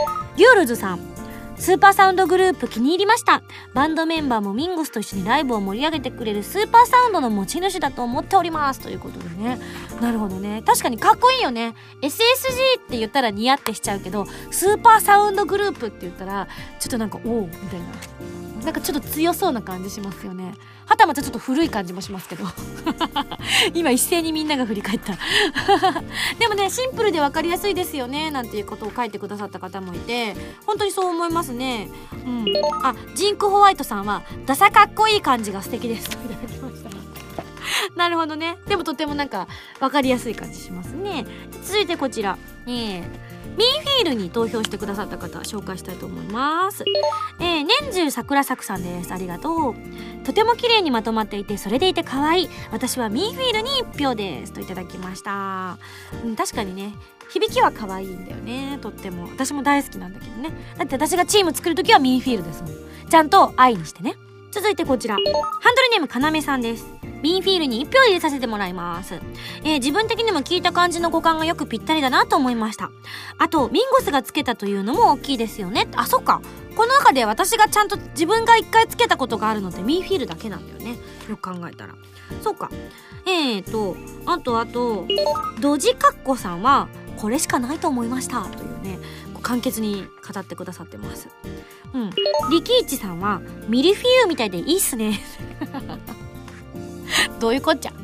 [0.51, 1.14] ールズさん。
[1.57, 3.41] スーパーサウンドグループ気に入りました。
[3.73, 8.81] バンドメンバーもミンゴスと一緒にライブを盛り上げてくれるスーパーサウンドの持ち主だと思っております。
[8.81, 9.59] ということでね。
[10.01, 10.61] なるほどね。
[10.65, 11.73] 確かにかっこいいよね。
[12.01, 16.47] SSG って言ったらニヤってしちゃうけど、スーパーサウンドグループって言ったら、
[16.79, 18.44] ちょっとなんか、おおみたいな。
[18.65, 20.56] なんかちょっと強そうな感じしますよね。
[20.88, 22.45] はたまたちょっと古い感じもしますけど。
[23.75, 25.13] 今一斉にみんなが振り返った。
[26.39, 28.32] でもねシンプルで分かりやすいですよね。
[28.32, 30.36] なんていうことを書いてくださった方もいて。
[30.65, 31.89] 本当にそう思いますね。
[32.25, 32.45] うん。
[32.84, 36.10] あジンクホワイトさんはダサかっこいい感じが素敵です。
[36.10, 36.89] といただきました。
[37.95, 38.58] なるほどね。
[38.67, 39.47] でもとてもなんか
[39.80, 41.25] 分かりやすい感じしますね。
[41.63, 42.38] 続いてこちら。
[42.65, 43.24] ねえ
[43.58, 46.84] ミンフィールに投票してくださった方紹介したいと思います。
[47.39, 49.13] えー、年中桜咲さんです。
[49.13, 49.75] ありがとう。
[50.25, 52.49] とても綺麗にまとまっていて、それでいて可愛い。
[52.71, 54.53] 私はミンフィールに1票です。
[54.53, 55.77] といただきました。
[56.23, 56.95] うん、確かにね、
[57.29, 58.79] 響きは可愛いんだよね。
[58.81, 59.29] とっても。
[59.29, 60.51] 私も大好きなんだけどね。
[60.77, 62.71] だって私がチーム作るときはミンフィールですもん。
[63.10, 64.15] ちゃんと愛にしてね。
[64.51, 65.15] 続いてこちら。
[65.15, 66.86] ハンドルネームかなめさんです。
[67.25, 69.15] ミンフィールに1票入れさせてもらいます。
[69.63, 72.91] えー、自分的にも聞いた感じの五感がよくぴったりだなと思いました。
[73.39, 75.88] あと、ミンゴスがつけたというのも大きいですよね。
[75.95, 76.39] あ、そっか。
[76.75, 80.99] この中で私がちゃんと自分が一回つけたことがあるのってミンフィールだけなんだよね。
[81.27, 81.95] よく考えたら。
[82.43, 82.69] そうか。
[83.25, 85.07] えーと、あとあと、
[85.59, 88.99] ドジカッコさんは、これしかないと思いましたというね
[89.41, 91.29] 簡潔に語ってくださってます
[91.93, 92.09] うん
[92.51, 95.19] リキイチさんはミルフィーユみたいでいいっすね
[97.39, 97.93] どういうこっちゃ？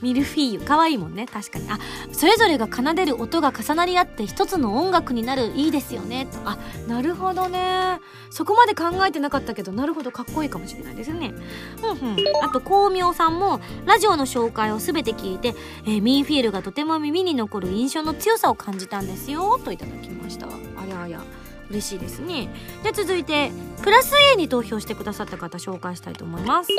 [0.00, 0.60] ミルフィーユ。
[0.60, 1.26] 可愛いもんね。
[1.26, 1.68] 確かに。
[1.70, 1.78] あ
[2.12, 5.52] それぞれが奏でる音が重なり合って一つの音楽になる。
[5.56, 6.26] いいですよね。
[6.26, 7.98] とあなるほどね。
[8.30, 10.10] そこまで考えてなかったけどなるほど。
[10.10, 11.34] かっこいいかもしれないですね。
[11.82, 12.16] うんうん。
[12.42, 19.58] あと光明さんもラジオの紹介を全て聞いて、えー、ミンフィールがとても耳に残る印象の強さを感じたんですよ。
[19.62, 20.46] といただきました。
[20.46, 20.50] あ
[20.88, 21.20] やあや
[21.70, 22.48] 嬉しいですね。
[22.82, 23.50] じゃ続いて
[23.82, 26.70] プラス A に投票してくださった方紹介したいと思います。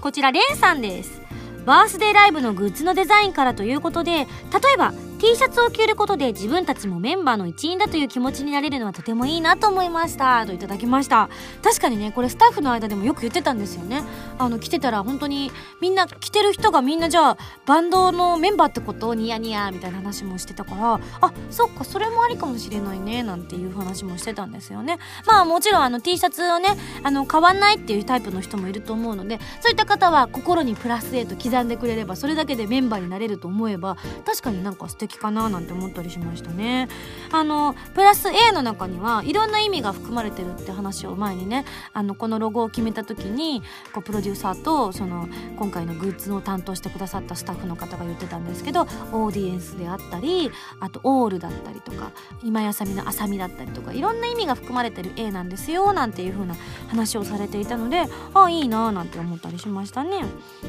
[0.00, 1.22] こちらレンさんです。
[1.64, 4.26] バースデーライブのグッズのデザインからということで例
[4.74, 4.92] えば
[5.24, 10.44] T シャツを着ることで自分たちもメンバーの一員だという気持ちになれるのはとてもいいなと思いました。
[10.44, 11.30] といただきました。
[11.62, 14.02] 確かにねこれスタッフの間でもよく言ってたんですよね。
[14.36, 19.08] あの着てたら本当にみんな着てる人がみんなじゃあバンドのメンバーってこと？
[19.08, 21.00] をニヤニヤみたいな話もしてたから。
[21.22, 24.98] あそっかそれもありかもしれないねなんていう話もしてたんですよね。
[25.26, 36.88] まあもちろんあの T シャツをねあの買わないっていうタイプの人もいると思うのでそういった方は心にプラス A と刻んでくれればそれだけでメンバーになれると思えば確かになんか素敵かななんて思ったりしましたね
[37.32, 50.50] あのプラス A の中にはいろんな意味が含まれてるって話を前にねあのこのロゴを決めた時にこうプロデューサーとその今回のグッズを担当してくださったスタッフの方が言ってたんですけどオーディエンスであったり
[50.80, 52.10] あとオールだったりとか
[52.42, 56.54] 今やさみのあさみだったりとかいろんな意味が含まれてる A なんですよなんていう風な
[56.88, 60.24] 話をされていたのでああいいなーなんて思ったりしましたね。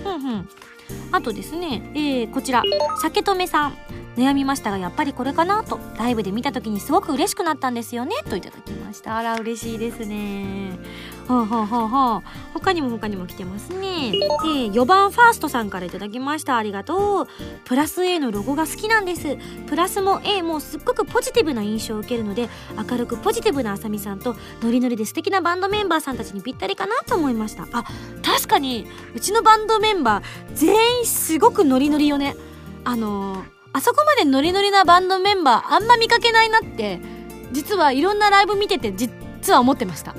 [0.05, 0.49] うんうん
[1.11, 2.63] あとですね、えー、こちら。
[3.01, 3.77] 酒留さん。
[4.15, 5.79] 悩みましたがやっぱりこれかなと。
[5.97, 8.15] ライブで見た時にすごく嬉しくなったんですよね。
[8.29, 9.17] といただきました。
[9.17, 10.79] あら嬉しいですね。
[11.27, 14.11] ほうほうほうほう他にも他にも来てますね。
[14.11, 16.57] で4番ファーストさんからいただきました。
[16.57, 17.27] ありがとう。
[17.65, 19.37] プラス A のロゴが好きなんです。
[19.67, 22.49] プラスも A もすっごくポジティブな印象を受けるので
[22.89, 27.67] 明るくポジティブなあさみさんとノリノリで素敵なバンドメンバーさんたちにぴったりかなと思いました。
[27.71, 27.83] あ
[28.21, 32.35] 確かにうちのバンドメンバー全員すごくノリノリよね。
[32.83, 37.01] あのーあそこまでノリノリなバンドメンバーあんま見かけないなって
[37.51, 40.15] 実はいろんなライブ見てて実は思ってました。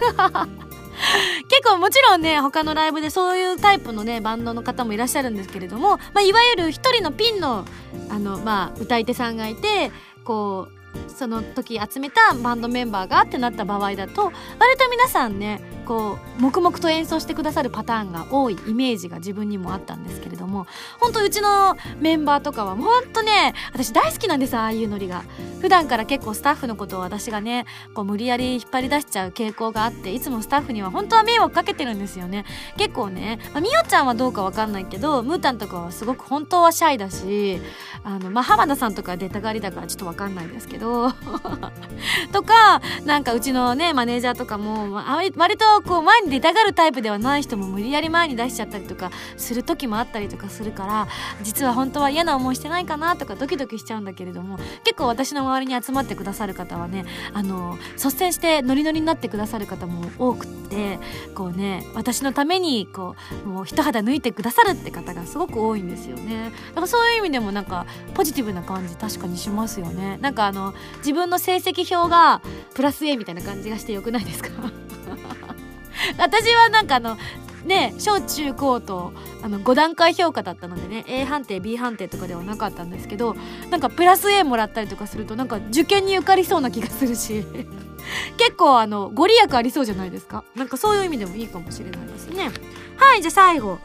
[1.48, 7.64] 結構もちろんね他のライブでそういうタイプのねバンドの方もいらっしゃるんですけれども、まあ、いわゆる一人のピンの
[8.10, 9.90] あの、まあ、歌い手さんがいて
[10.24, 14.32] こうその時集めたバンドメンバーがってなった場合だと割
[14.78, 20.66] と皆さんねこう黙々と演奏してくださるパターンが多いイメージが自分にもあったんですけれども
[21.00, 25.24] 本当うちのメンバーとかは本当ね私大好きなんですああいうノリが。
[25.60, 32.46] 普段から結構スタッフのことを私がねこう無理やり引っ張り出しちゃう傾向があっていつもスタッフには本当は迷惑かけてるんですよね。
[32.78, 37.60] 結構ね、まあ、みおちゃんはどうかわかんないけどムータンとかはすごく本当はシャイだし
[38.04, 41.12] あの、まあ、浜田さんとか出たがりだからちょっとわかんないですけどど。
[42.32, 51.08] とかなんかうちのねマネージャーとかも、割とこう前に出たがるタイプではない人も無理やり前に出しちゃったりとかする時もあったりとかするから
[51.42, 60.98] 実は本当は嫌な思いしてないかなとかドキドキしちゃうんだけれども結構私の周りに集まってくださる方はねあの率先してノリノリになってくださる方も多くって
[61.34, 63.14] こうね私のためにこ
[63.44, 66.52] うもう一肌抜いてくださるって方がすごく多いんですよね。
[66.68, 70.18] だからそういう意味でもなんかポジティブな感じ確かにしますよね。
[70.20, 72.40] なんかあの自分の成績表が
[72.74, 74.50] プラス A みたいな感じがしてよくないですか？
[76.18, 77.16] 私はなんかあの
[77.64, 83.36] ね小中高とあの5段階評価だったのでね A 判定 B 判定とかではなかったんですけど
[83.70, 87.44] なんかプラス A もらったりとかするとなんか受験に受かりそうな気がするし
[88.38, 90.42] 結構あのご利益ありそうじゃないですか。
[90.56, 92.50] なんかそういう意味でもいいかもしれないですね。
[92.96, 93.78] はいじゃあ最後。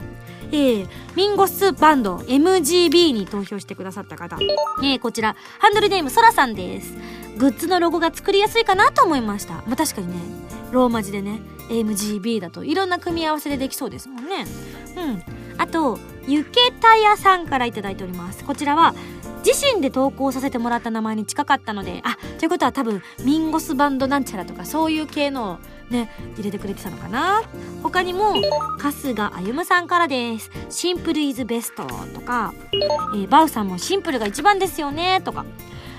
[0.51, 4.37] えー、ミンゴスバンド MGB に投票してくださった方、
[4.81, 6.93] えー、こちらハンドルネームソラさんです。
[7.37, 9.55] グッズのロゴが作りやすいかなと思いました。
[9.65, 10.13] まあ確かにね
[10.71, 14.45] ローマ字でね MGB だといろんな組み合わせでできそうですもんね。
[14.97, 15.23] うん。
[15.57, 18.43] あとゆけたやさんから頂いております。
[18.43, 18.93] こちらは
[19.45, 25.59] 自身で投稿させてもらった名前に近かったのであということは多分ミンゴスバンドなんちゃらとかそういう系の
[25.89, 27.43] ね入れてくれてたのかな？
[27.83, 28.33] 他にも
[28.79, 30.49] 春日歩夢さんからです。
[30.69, 35.45] シンプルイズベストとか、えー、バウさんもシンプルが一番ですよねとか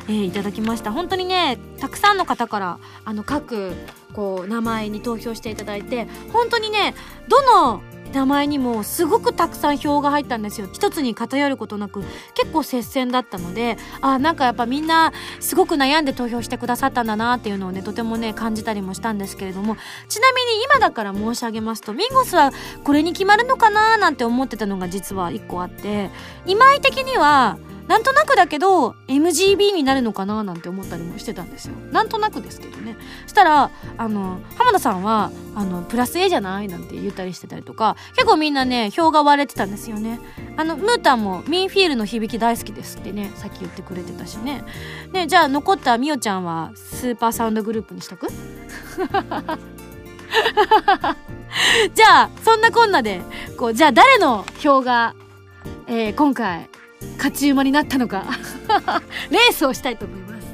[0.08, 0.92] えー、いただきました。
[0.92, 3.74] 本当にねたくさんの方からあの各
[4.12, 6.94] こう名前に投票していただいて本当にね
[7.28, 7.82] どの
[8.16, 10.68] 名前にもすごくたくさん票が入ったんですよ。
[10.72, 12.02] 一つに偏ることなく
[12.34, 19.76] 結構接戦だったのであなんかやっぱみんなすごく悩んで投票してくださったんだなっていうのをねとてもね感じたりもしたんですけれども。
[20.08, 22.52] ちなみに今だから申し上げますとミンゴスは
[22.84, 26.10] これに決まるのかななんて思ってたのが実は1個あって
[26.46, 27.58] 今井的には
[27.88, 31.74] なんとなくだけど MGB になるのかななんて思ったりもしてたんですよ。
[31.92, 32.96] なんとなくですけどね。
[33.26, 40.20] したらあの浜田さんはあのプラス A じゃないなんて言ったりしてたりとか結構みんなね票が割れてたんですよね。
[40.56, 44.64] あのムータンもミンフィールの響き大好きですってねさっき言ってくれてたしね。
[45.12, 48.26] ねじゃあ残ったみおちゃんはスーパーサウンドグループにしとく？
[51.94, 53.22] じゃあそんなこんなで
[53.56, 55.14] こうじゃあ誰の票が、
[55.86, 56.68] えー、今回
[57.16, 58.24] 勝ち馬になったのか。
[59.30, 60.46] レースをしたいと思います。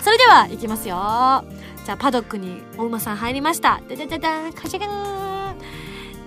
[0.00, 1.44] それではいきますよ。
[1.84, 3.80] じゃあパドックにお馬さん入りました。
[3.88, 5.56] ダダダダカシャガン。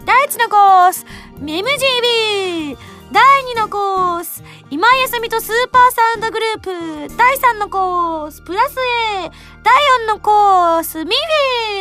[0.05, 1.05] 第1のコース
[1.39, 2.77] MGB
[3.11, 3.23] 第
[3.55, 7.15] 2のコース今井あさみとスーパーサウンドグループ。
[7.17, 8.75] 第3のコースプラス
[9.23, 9.31] A
[9.63, 9.73] 第
[10.05, 11.15] 4のコースミ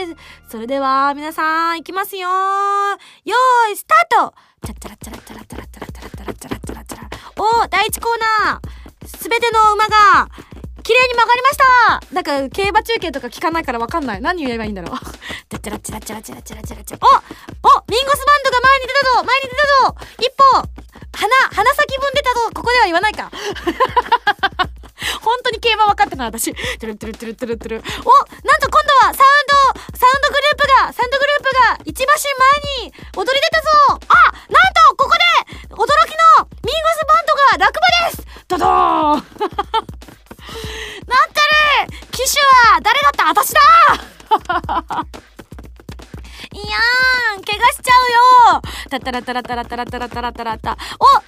[0.05, 0.17] フィー
[0.49, 2.29] それでは皆さんいきますよ。
[2.29, 4.35] よーいスタート。
[4.67, 6.68] チャッチャラチャラチャラチャラチャラチャラチャラチャラチャラチャラ
[7.39, 8.19] お第1コー
[8.51, 10.29] ナーすべての馬が
[10.83, 14.99] 綺麗に曲がりましたなんか競馬中継とか聞かないからわかんない何言えばいいんだろう
[15.49, 20.45] チャチラチャラチャラチャラチャラチャラチャラおおミンゴスバンドが前に出たぞ前に出たぞ一歩
[21.15, 23.31] 鼻鼻先分出たぞここでは言わないか
[25.23, 26.53] 本当に競馬分かってない私。
[26.53, 27.77] トゥルトゥルトゥルトゥルトゥル。
[27.77, 29.23] おなんと今度はサウン
[29.75, 32.23] ド、サウンドグループが、サウンドグループが一馬身
[32.83, 33.69] 前に踊り出たぞ
[34.09, 34.15] あ
[34.51, 35.25] なんとここで
[35.75, 39.23] 驚きのミンゴスバンドが落馬ですドドーン
[41.07, 41.41] なんて
[41.87, 42.41] る騎手
[42.73, 43.61] は誰だった私だ
[46.53, 48.11] いやーん怪我しちゃう
[48.55, 48.63] よ
[49.13, 50.77] タッタラタラタラタラタラタラタラタ。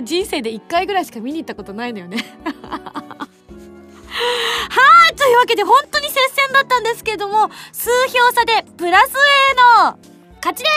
[0.00, 2.18] って人生で1回ぐらいしか見に行ったことないのよね。
[4.68, 9.12] はいというわけで本当に接戦だったんですけれども数票差でプラス
[9.80, 9.98] A の
[10.36, 10.68] 勝ちで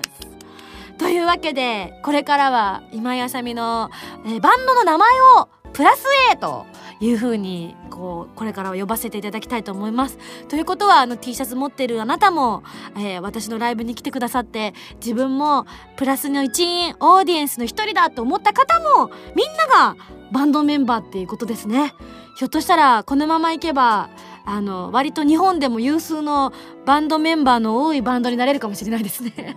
[0.00, 0.98] す。
[0.98, 3.90] というわけでこれからは今井あさみの、
[4.24, 6.64] えー、バンドの名前をプラス A と
[7.00, 10.18] いう風にこうこれからは呼ばせていただきたいと思います。
[10.48, 12.62] ということはあの T シャツ持ってるあなたも、
[12.96, 15.66] えー、私のライブに来てくださって自分も
[15.96, 19.96] プラスの一員オーディエンスの一人だと思った方もみんなが
[20.30, 21.94] バンドメンバーっていうことですね。
[22.36, 24.08] ひょっとしたらこのままいけば
[24.44, 26.52] あの割と日本でも有数の
[26.86, 29.56] バンドメンバーの多いバンドになれるかもしれないですね。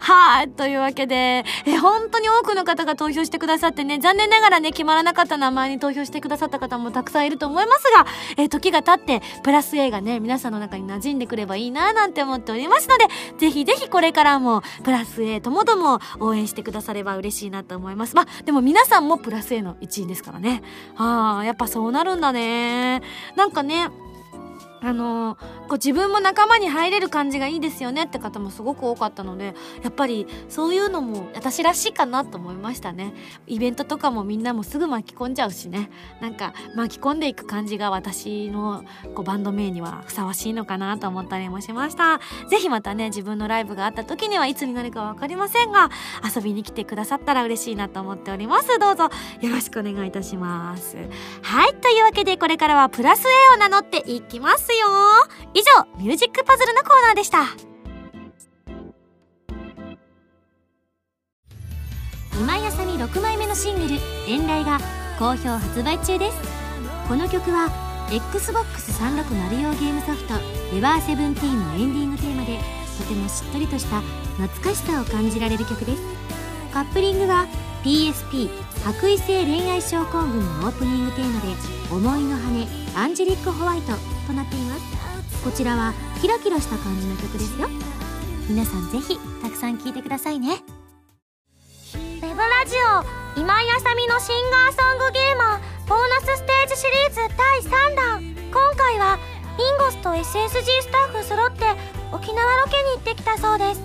[0.00, 0.48] はい。
[0.48, 8.06] というわけで、え、本当に多くの方が投票してくださってね、残念ながらね、決まらなかった名前に投票してくださった方もたくさんいると思いますが、
[8.42, 13.06] え、時が経って、プラス A がね、皆さんの中に馴染んでくればいいななんて思っておりますので、
[13.38, 18.16] ぜひぜひこれからも、プラス A ともども応援してくだされば嬉しいなと思います。
[18.16, 20.62] まあ、でも皆さんもプラス A の一員ですからね。
[20.96, 23.02] ああ、やっぱそうなるんだね。
[23.36, 23.88] なんかね、
[24.82, 25.36] あの
[25.68, 33.12] こう自分も仲間に入れる感じがいいですよねって方もすごく多かったのでやっぱりそういうのも私らしいかなと思いましたね。
[33.46, 35.90] イベントとかもみんなもすぐ巻き込んじゃうしね。
[36.20, 42.20] なんか巻き込んでいく感じが私のこうバンド名にはふさわしいのかなと思ったりもしました。
[42.48, 45.90] 是非またね自分のライブがあった時にはいつになるか分かりませんが
[46.34, 48.78] 遊びに来てくださったら嬉しいなと思っております。
[48.78, 50.96] どうぞよろしくお願いいたします。
[51.42, 54.69] はいというわけでこれからはプラス A を名乗っていきます。
[54.72, 54.86] よ。
[55.54, 57.44] 以上ミュージックパズルのコーナーでした。
[62.38, 63.96] 今井あさみ6枚目のシングル
[64.26, 64.78] 「遠雷」が
[65.18, 66.38] 好評発売中です。
[67.06, 67.68] この曲は
[68.10, 70.34] XBOX360 用ゲームソフト
[70.74, 72.58] 「エバーセブンティーンのエンディングテーマで
[72.98, 74.00] とてもしっとりとした
[74.38, 76.02] 懐かしさを感じられる曲です。
[76.72, 77.46] カップリングは
[77.84, 78.48] PSP
[78.84, 81.48] 白衣性恋愛症候群のオープニングテーマで
[81.90, 82.66] 「思いの羽
[82.96, 83.92] アンジェリック・ホワイト」
[84.30, 85.44] となっています。
[85.44, 87.68] こちらはキラキラした感じの曲ですよ。
[88.48, 90.62] 皆さんぜひたくさん聴いてくださいね。
[91.94, 92.76] ウェブラジ
[93.36, 98.22] オ今井あさみのシンガーソングゲーマーボーナスステージシリーズ第3弾。
[98.52, 99.18] 今回は
[99.58, 101.64] ミンゴスと SSG スタッフ揃って
[102.12, 103.80] 沖縄ロケに行ってきたそうです。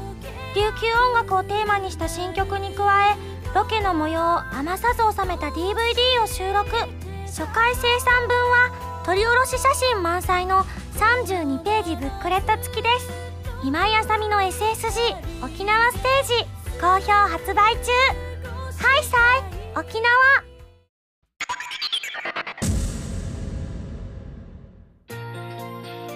[0.55, 3.15] 琉球音楽をテーマにした新曲に加え
[3.53, 6.69] ロケの模様を余さず収めた DVD を収録。
[7.25, 10.63] 初回生産分は撮り下ろし写真満載の
[10.95, 13.07] 32ページブックレット付きです。
[13.63, 17.91] 今井あさみの SSG 沖縄ステージ好評発売中。
[18.79, 20.09] ハイサイ沖縄。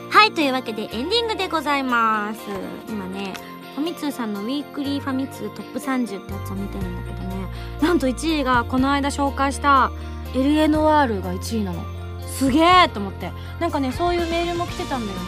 [0.09, 2.39] はいというわけでエンディングでございます。
[2.89, 3.35] 今ね
[3.75, 7.35] ファミ通さんのウィークリーファミ通トップ30ってやつを見てるんだけどね。
[7.83, 9.91] なんと1位がこの間紹介した
[10.33, 11.98] LNR が1位なの。
[12.39, 13.33] すげえと思って。
[13.59, 15.25] なんかねそういうメールも来てたんだよね。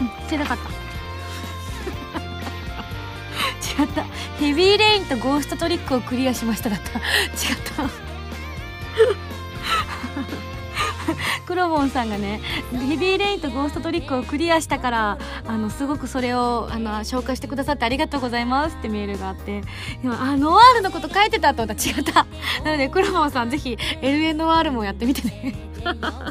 [0.00, 0.70] うんしてなかった。
[3.82, 4.04] 違った。
[4.40, 6.98] ヘビーレインとゴーストトリックをクリアしましただった。
[6.98, 7.02] 違っ
[7.76, 7.82] た。
[11.46, 12.40] クロボンさんがね
[12.72, 19.62] ヘビーレインとゴーストトリックをクリアしたからあのすごくそれをあの紹介してくださってありがとうございますってメールがあって
[20.02, 21.82] でもあノワールのこと書いてたと思った。
[21.82, 22.26] 違った。
[22.64, 25.54] なのでクロボンさんぜひ LNR もやってみてね。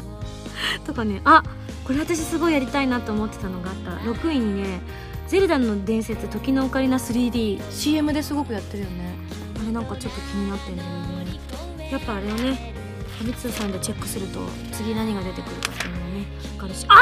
[0.86, 1.20] とかね。
[1.24, 1.42] あ
[1.84, 3.90] これ私すごいやりたいなと思ってたのがあった。
[4.10, 4.80] 6位にね
[5.26, 9.14] 「ゼルダの伝説時のオカリナ 3DCM」ですごくやってるよね。
[9.60, 11.90] あれなんかちょっと気になってんだよね。
[11.90, 12.74] やっぱあれをね
[13.18, 14.40] ファミ通さんでチェックすると
[14.72, 16.94] 次何が出てくるかっていうのがね分かるしあ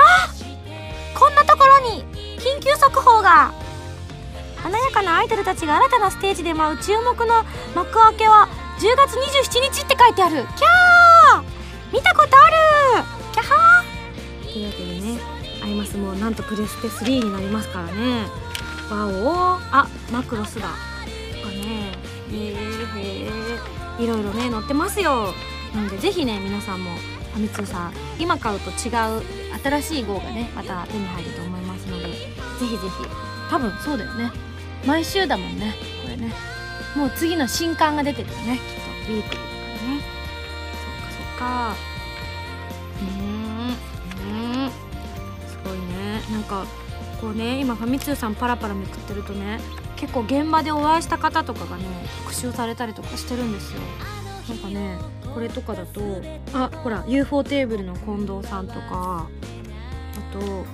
[1.14, 1.18] ー!
[1.18, 2.04] こんなところに
[2.38, 3.52] 緊急速報が!
[4.62, 7.44] 華やかなアイドルたちが新たなステージで舞う注目の
[7.74, 8.48] 幕開けは
[8.78, 10.36] 10月27日って書いてある。
[10.36, 11.42] キャー!
[11.92, 12.56] 見たことある!
[13.32, 14.52] キャハー!
[14.52, 15.18] というわけでね
[15.62, 18.26] アイマスもなんとプレステ3になりますからね。
[18.90, 19.58] わお!
[19.72, 20.68] あマクロスだ。
[21.42, 21.92] とかね
[22.30, 22.38] へえ
[22.98, 23.28] へ
[23.98, 25.32] えいろいろね載ってますよ。
[25.74, 26.90] なのでぜひね皆さんも
[27.32, 29.22] ファミ通さん今買うと違う
[29.62, 32.12] 新しい号がねまた手に入ると思いますのでぜ
[32.60, 32.80] ひぜひ。
[33.50, 34.30] 多分そうだよね。
[34.86, 36.32] 毎週だもんねこれね。
[36.96, 38.62] もう次の新刊が出てるよねきっ
[39.06, 39.12] と。
[39.12, 39.42] ウィークリーとか
[39.86, 40.00] ね。
[40.76, 41.74] そっかそっか。
[43.00, 43.68] うん。
[44.64, 44.70] うん。
[44.70, 46.22] すごいね。
[46.32, 46.64] なんか
[47.20, 49.60] こうね今ファミ通さんパラパラめくってるとね
[49.96, 51.84] 結構現場でお会いした方とかがね
[52.24, 53.80] 特集されたりとかしてるんですよ。
[54.48, 54.96] なんかね
[55.34, 56.00] これとかだと
[56.52, 60.64] あほら UFO テーブルの近藤さんとかあとあの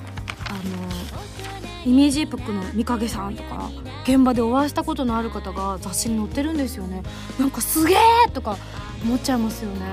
[1.84, 3.70] イメージエポックの三影さんとか
[4.02, 7.02] 現場でお会いしたことのある方が雑誌に載ってるんですよね。
[7.38, 7.98] なんかすげえ
[8.32, 8.57] とか
[9.04, 9.86] 思っちゃいますよね。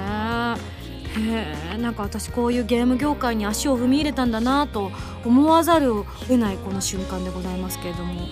[1.15, 4.91] へえんか私こういうゲーム業界に足を踏み入れたんだなと
[5.23, 8.13] 思わざるを得ないこの瞬間でございますけれども。
[8.13, 8.27] なる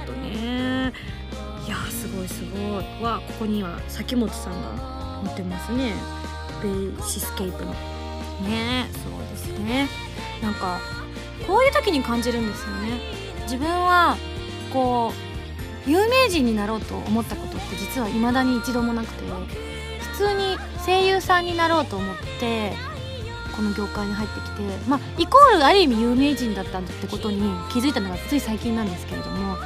[0.00, 0.92] ほどね。
[1.66, 3.02] いやすごいすごい。
[3.02, 5.92] わここには崎本さんが持ってますね。
[6.62, 7.72] ベーシスケープの。
[8.42, 8.88] ね。
[8.92, 9.88] すごいですね。
[10.42, 10.80] なんか
[11.46, 13.00] こういう時に感じるんですよね。
[13.42, 14.16] 自分は
[14.72, 15.12] こ
[15.86, 19.22] う有名人になろうと思ったことって実は未だに一度もなくて
[20.12, 22.72] 普通に声優さんになろうと思って
[23.54, 27.38] この業界に入ってきてまあイコールある意味有名人だったんだってことに
[27.72, 29.56] 気づいたのがつい最近なんですけれども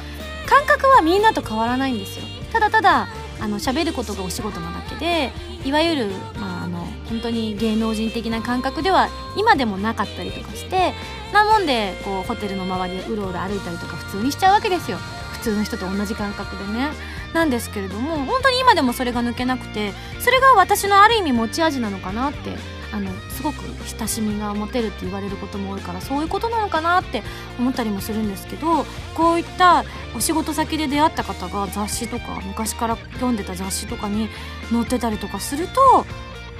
[0.45, 2.25] 感覚はみんなと変わらないんですよ。
[2.51, 3.07] ただただ
[3.41, 5.31] あの喋ることがお仕事なだけで
[5.65, 6.07] いわゆる、
[6.39, 10.93] まあ、あの本当に芸能人的な感覚では今でもなかったりとかして
[11.33, 14.97] なもんでこうホテルの周りをうろうろ歩いたりとか普通にしちゃうわけですよ。
[15.33, 16.89] 普通の人と同じ感覚でね。
[17.33, 22.57] なんですけれども本当に今でもそれが抜けなくてそれが私のある意味持ち味なのかなって
[22.93, 23.63] あのすごく
[23.97, 27.23] 親しみが持てるって言われることも多いからそういうことなのかなって
[27.57, 28.85] 思ったりもするんですけど
[29.15, 29.85] こういった
[30.15, 34.27] お仕事先で出会った方が雑誌とか昔から読んでた雑誌とかに
[34.71, 36.05] 載ってたりとかすると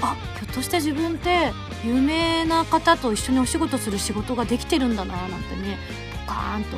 [0.01, 1.51] あひょっとして自分って
[1.85, 5.77] 有名な方と一緒にお仕事する仕事ができてるんだななんてね
[6.25, 6.77] ポカーンと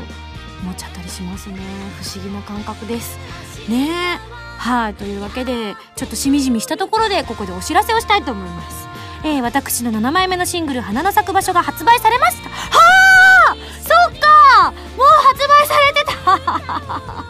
[0.63, 1.57] 思っちゃったりしますね。
[2.01, 3.19] 不思議な感覚です。
[3.69, 4.17] ね。
[4.57, 4.93] はい。
[4.93, 8.92] というわけでちょっとしみじみしたところでここでお知らせをしたいと思います。
[9.25, 12.49] えー、私の7枚目のシングル「花の咲く場所」が発売されました。
[12.49, 12.55] は
[13.51, 13.55] あ！
[13.81, 14.71] そっか！
[14.97, 17.23] もう発売されてた。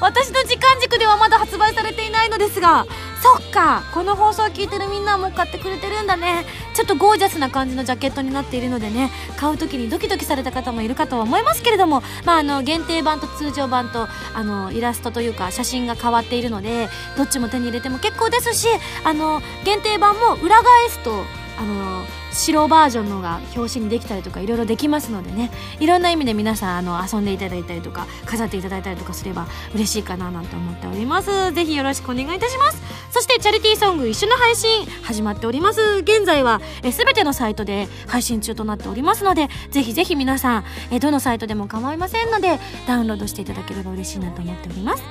[0.00, 2.86] 私の時間軸ではまだ発売されていないのですが
[3.20, 3.82] そっか。
[3.92, 6.44] この放送を聞いてるみんなも買ってくれてるんだね。
[6.74, 9.10] ちょっとゴージャスな感じのジャケットになっているのでね。
[9.36, 18.68] 買う時にドキドキされた方もいるかとは思いますけれども、まあ、あの限定版と通常版とあのイラストというか写真が変わっているのでどっちも手に入れても結構ですし
[19.04, 21.24] あの限定版も裏返すと
[21.58, 22.04] あの
[22.38, 25.50] 白バージョンのが表紙にできたりとかいろいろできますのでね。
[25.80, 31.52] いろんな意味で皆さんあの遊んでいただいたりとか飾っていただいたりとかすれば嬉しいかななんて思っております。
[31.52, 32.82] ぜひよろしくお願いいたします。
[33.10, 35.80] そしてチャリティーソング一緒の配信始まっております。
[36.02, 45.02] 現在はえ全てのサイトで配信中となっておりますのでぜひぜひ皆さんえどのサイトでも構いませんのでダウンロードしていただければ嬉しいなと思っております。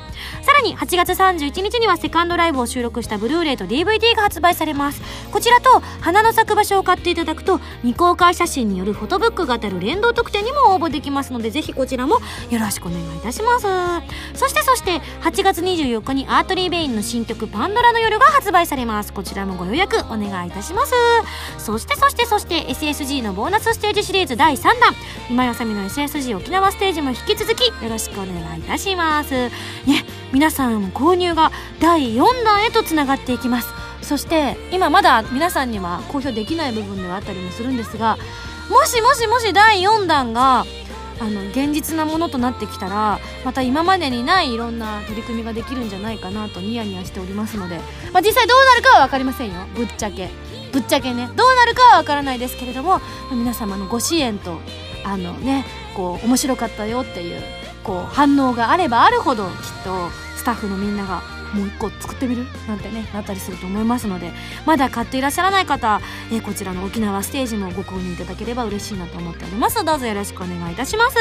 [0.42, 5.02] さらに8月31日にはセカンドライブを収録したブルーレイと DVD が発売されます。
[5.32, 12.20] こちらと花の咲く場所を買っていただくと未公開写真によるフォトブックが当たる連動特典にも応募できますのでぜひこちらも
[12.52, 13.66] よろしくお願いいたします。
[14.36, 19.14] そしてそして8月24日にアートリー・ベインの新曲「パンドラの夜」が発売されます。
[19.14, 20.94] こちらもご予約お願いいたします。
[21.58, 24.96] そしてそしてそして SSG のボーナスステージシリーズ第3弾。
[25.30, 29.34] 今やさみの SSG 沖縄ステージも引き続きよろしくお願いいたします。
[29.34, 33.77] ね皆さん購入が第4弾へとつながっていきます。
[34.08, 38.18] そして今まだ皆さんには公表できない部分ではあったりもするんですが
[38.70, 40.66] もしもしもし第4弾が
[41.20, 47.78] あの現実なものとなってきたらまた今までにないいろんな取り組みができるんじゃないかなとニヤニヤしておりますので、
[48.14, 49.56] まあ、実際どうなるかは分かりませんよ。
[49.76, 50.30] ぶっちゃけ。
[50.72, 51.28] ぶっちゃけね。
[51.36, 53.02] どうなるかは分からないですけれども
[53.32, 54.60] 皆様のご支援と
[55.04, 57.42] あのねこう面白かったよっていう
[57.84, 59.52] こう反応があればあるほどきっ
[59.84, 61.24] とスタッフのみんなが
[61.54, 64.32] もう一個作ってみるなんてねなったりすると思いますので
[64.66, 69.84] まだ買っていらっしゃらない方、え、こちらの沖縄ステージもご購入いただければ嬉しいなと思っております。
[69.84, 71.18] どうぞよろしくお願いいたします。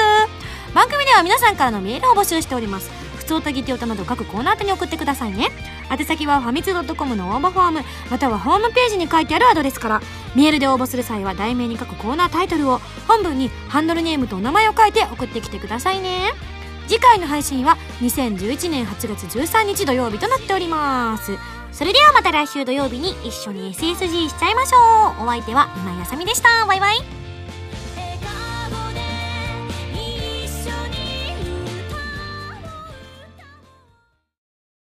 [0.74, 2.90] 番組では皆さんからのメールを募集しております。
[3.16, 5.48] 普通歌ぎて歌など各コーナー宛に送ってくださいね。
[5.90, 10.00] 宛先はファミツー .com の応募フォームまたはホームページに書いてあるアドレスから
[10.34, 16.55] メールで応募する際は題名に書くコーナータイトルを本文にハンドルネームとお名前を書いて送ってきてくださいね。
[16.86, 21.36] 次回の配信は2011年8月13日土曜日となっております。
[21.72, 25.24] それではまた来週土曜日に一緒に SSG しちゃいましょう。
[25.24, 26.64] お相手は今井あさみでした。
[26.66, 27.25] バイバイ。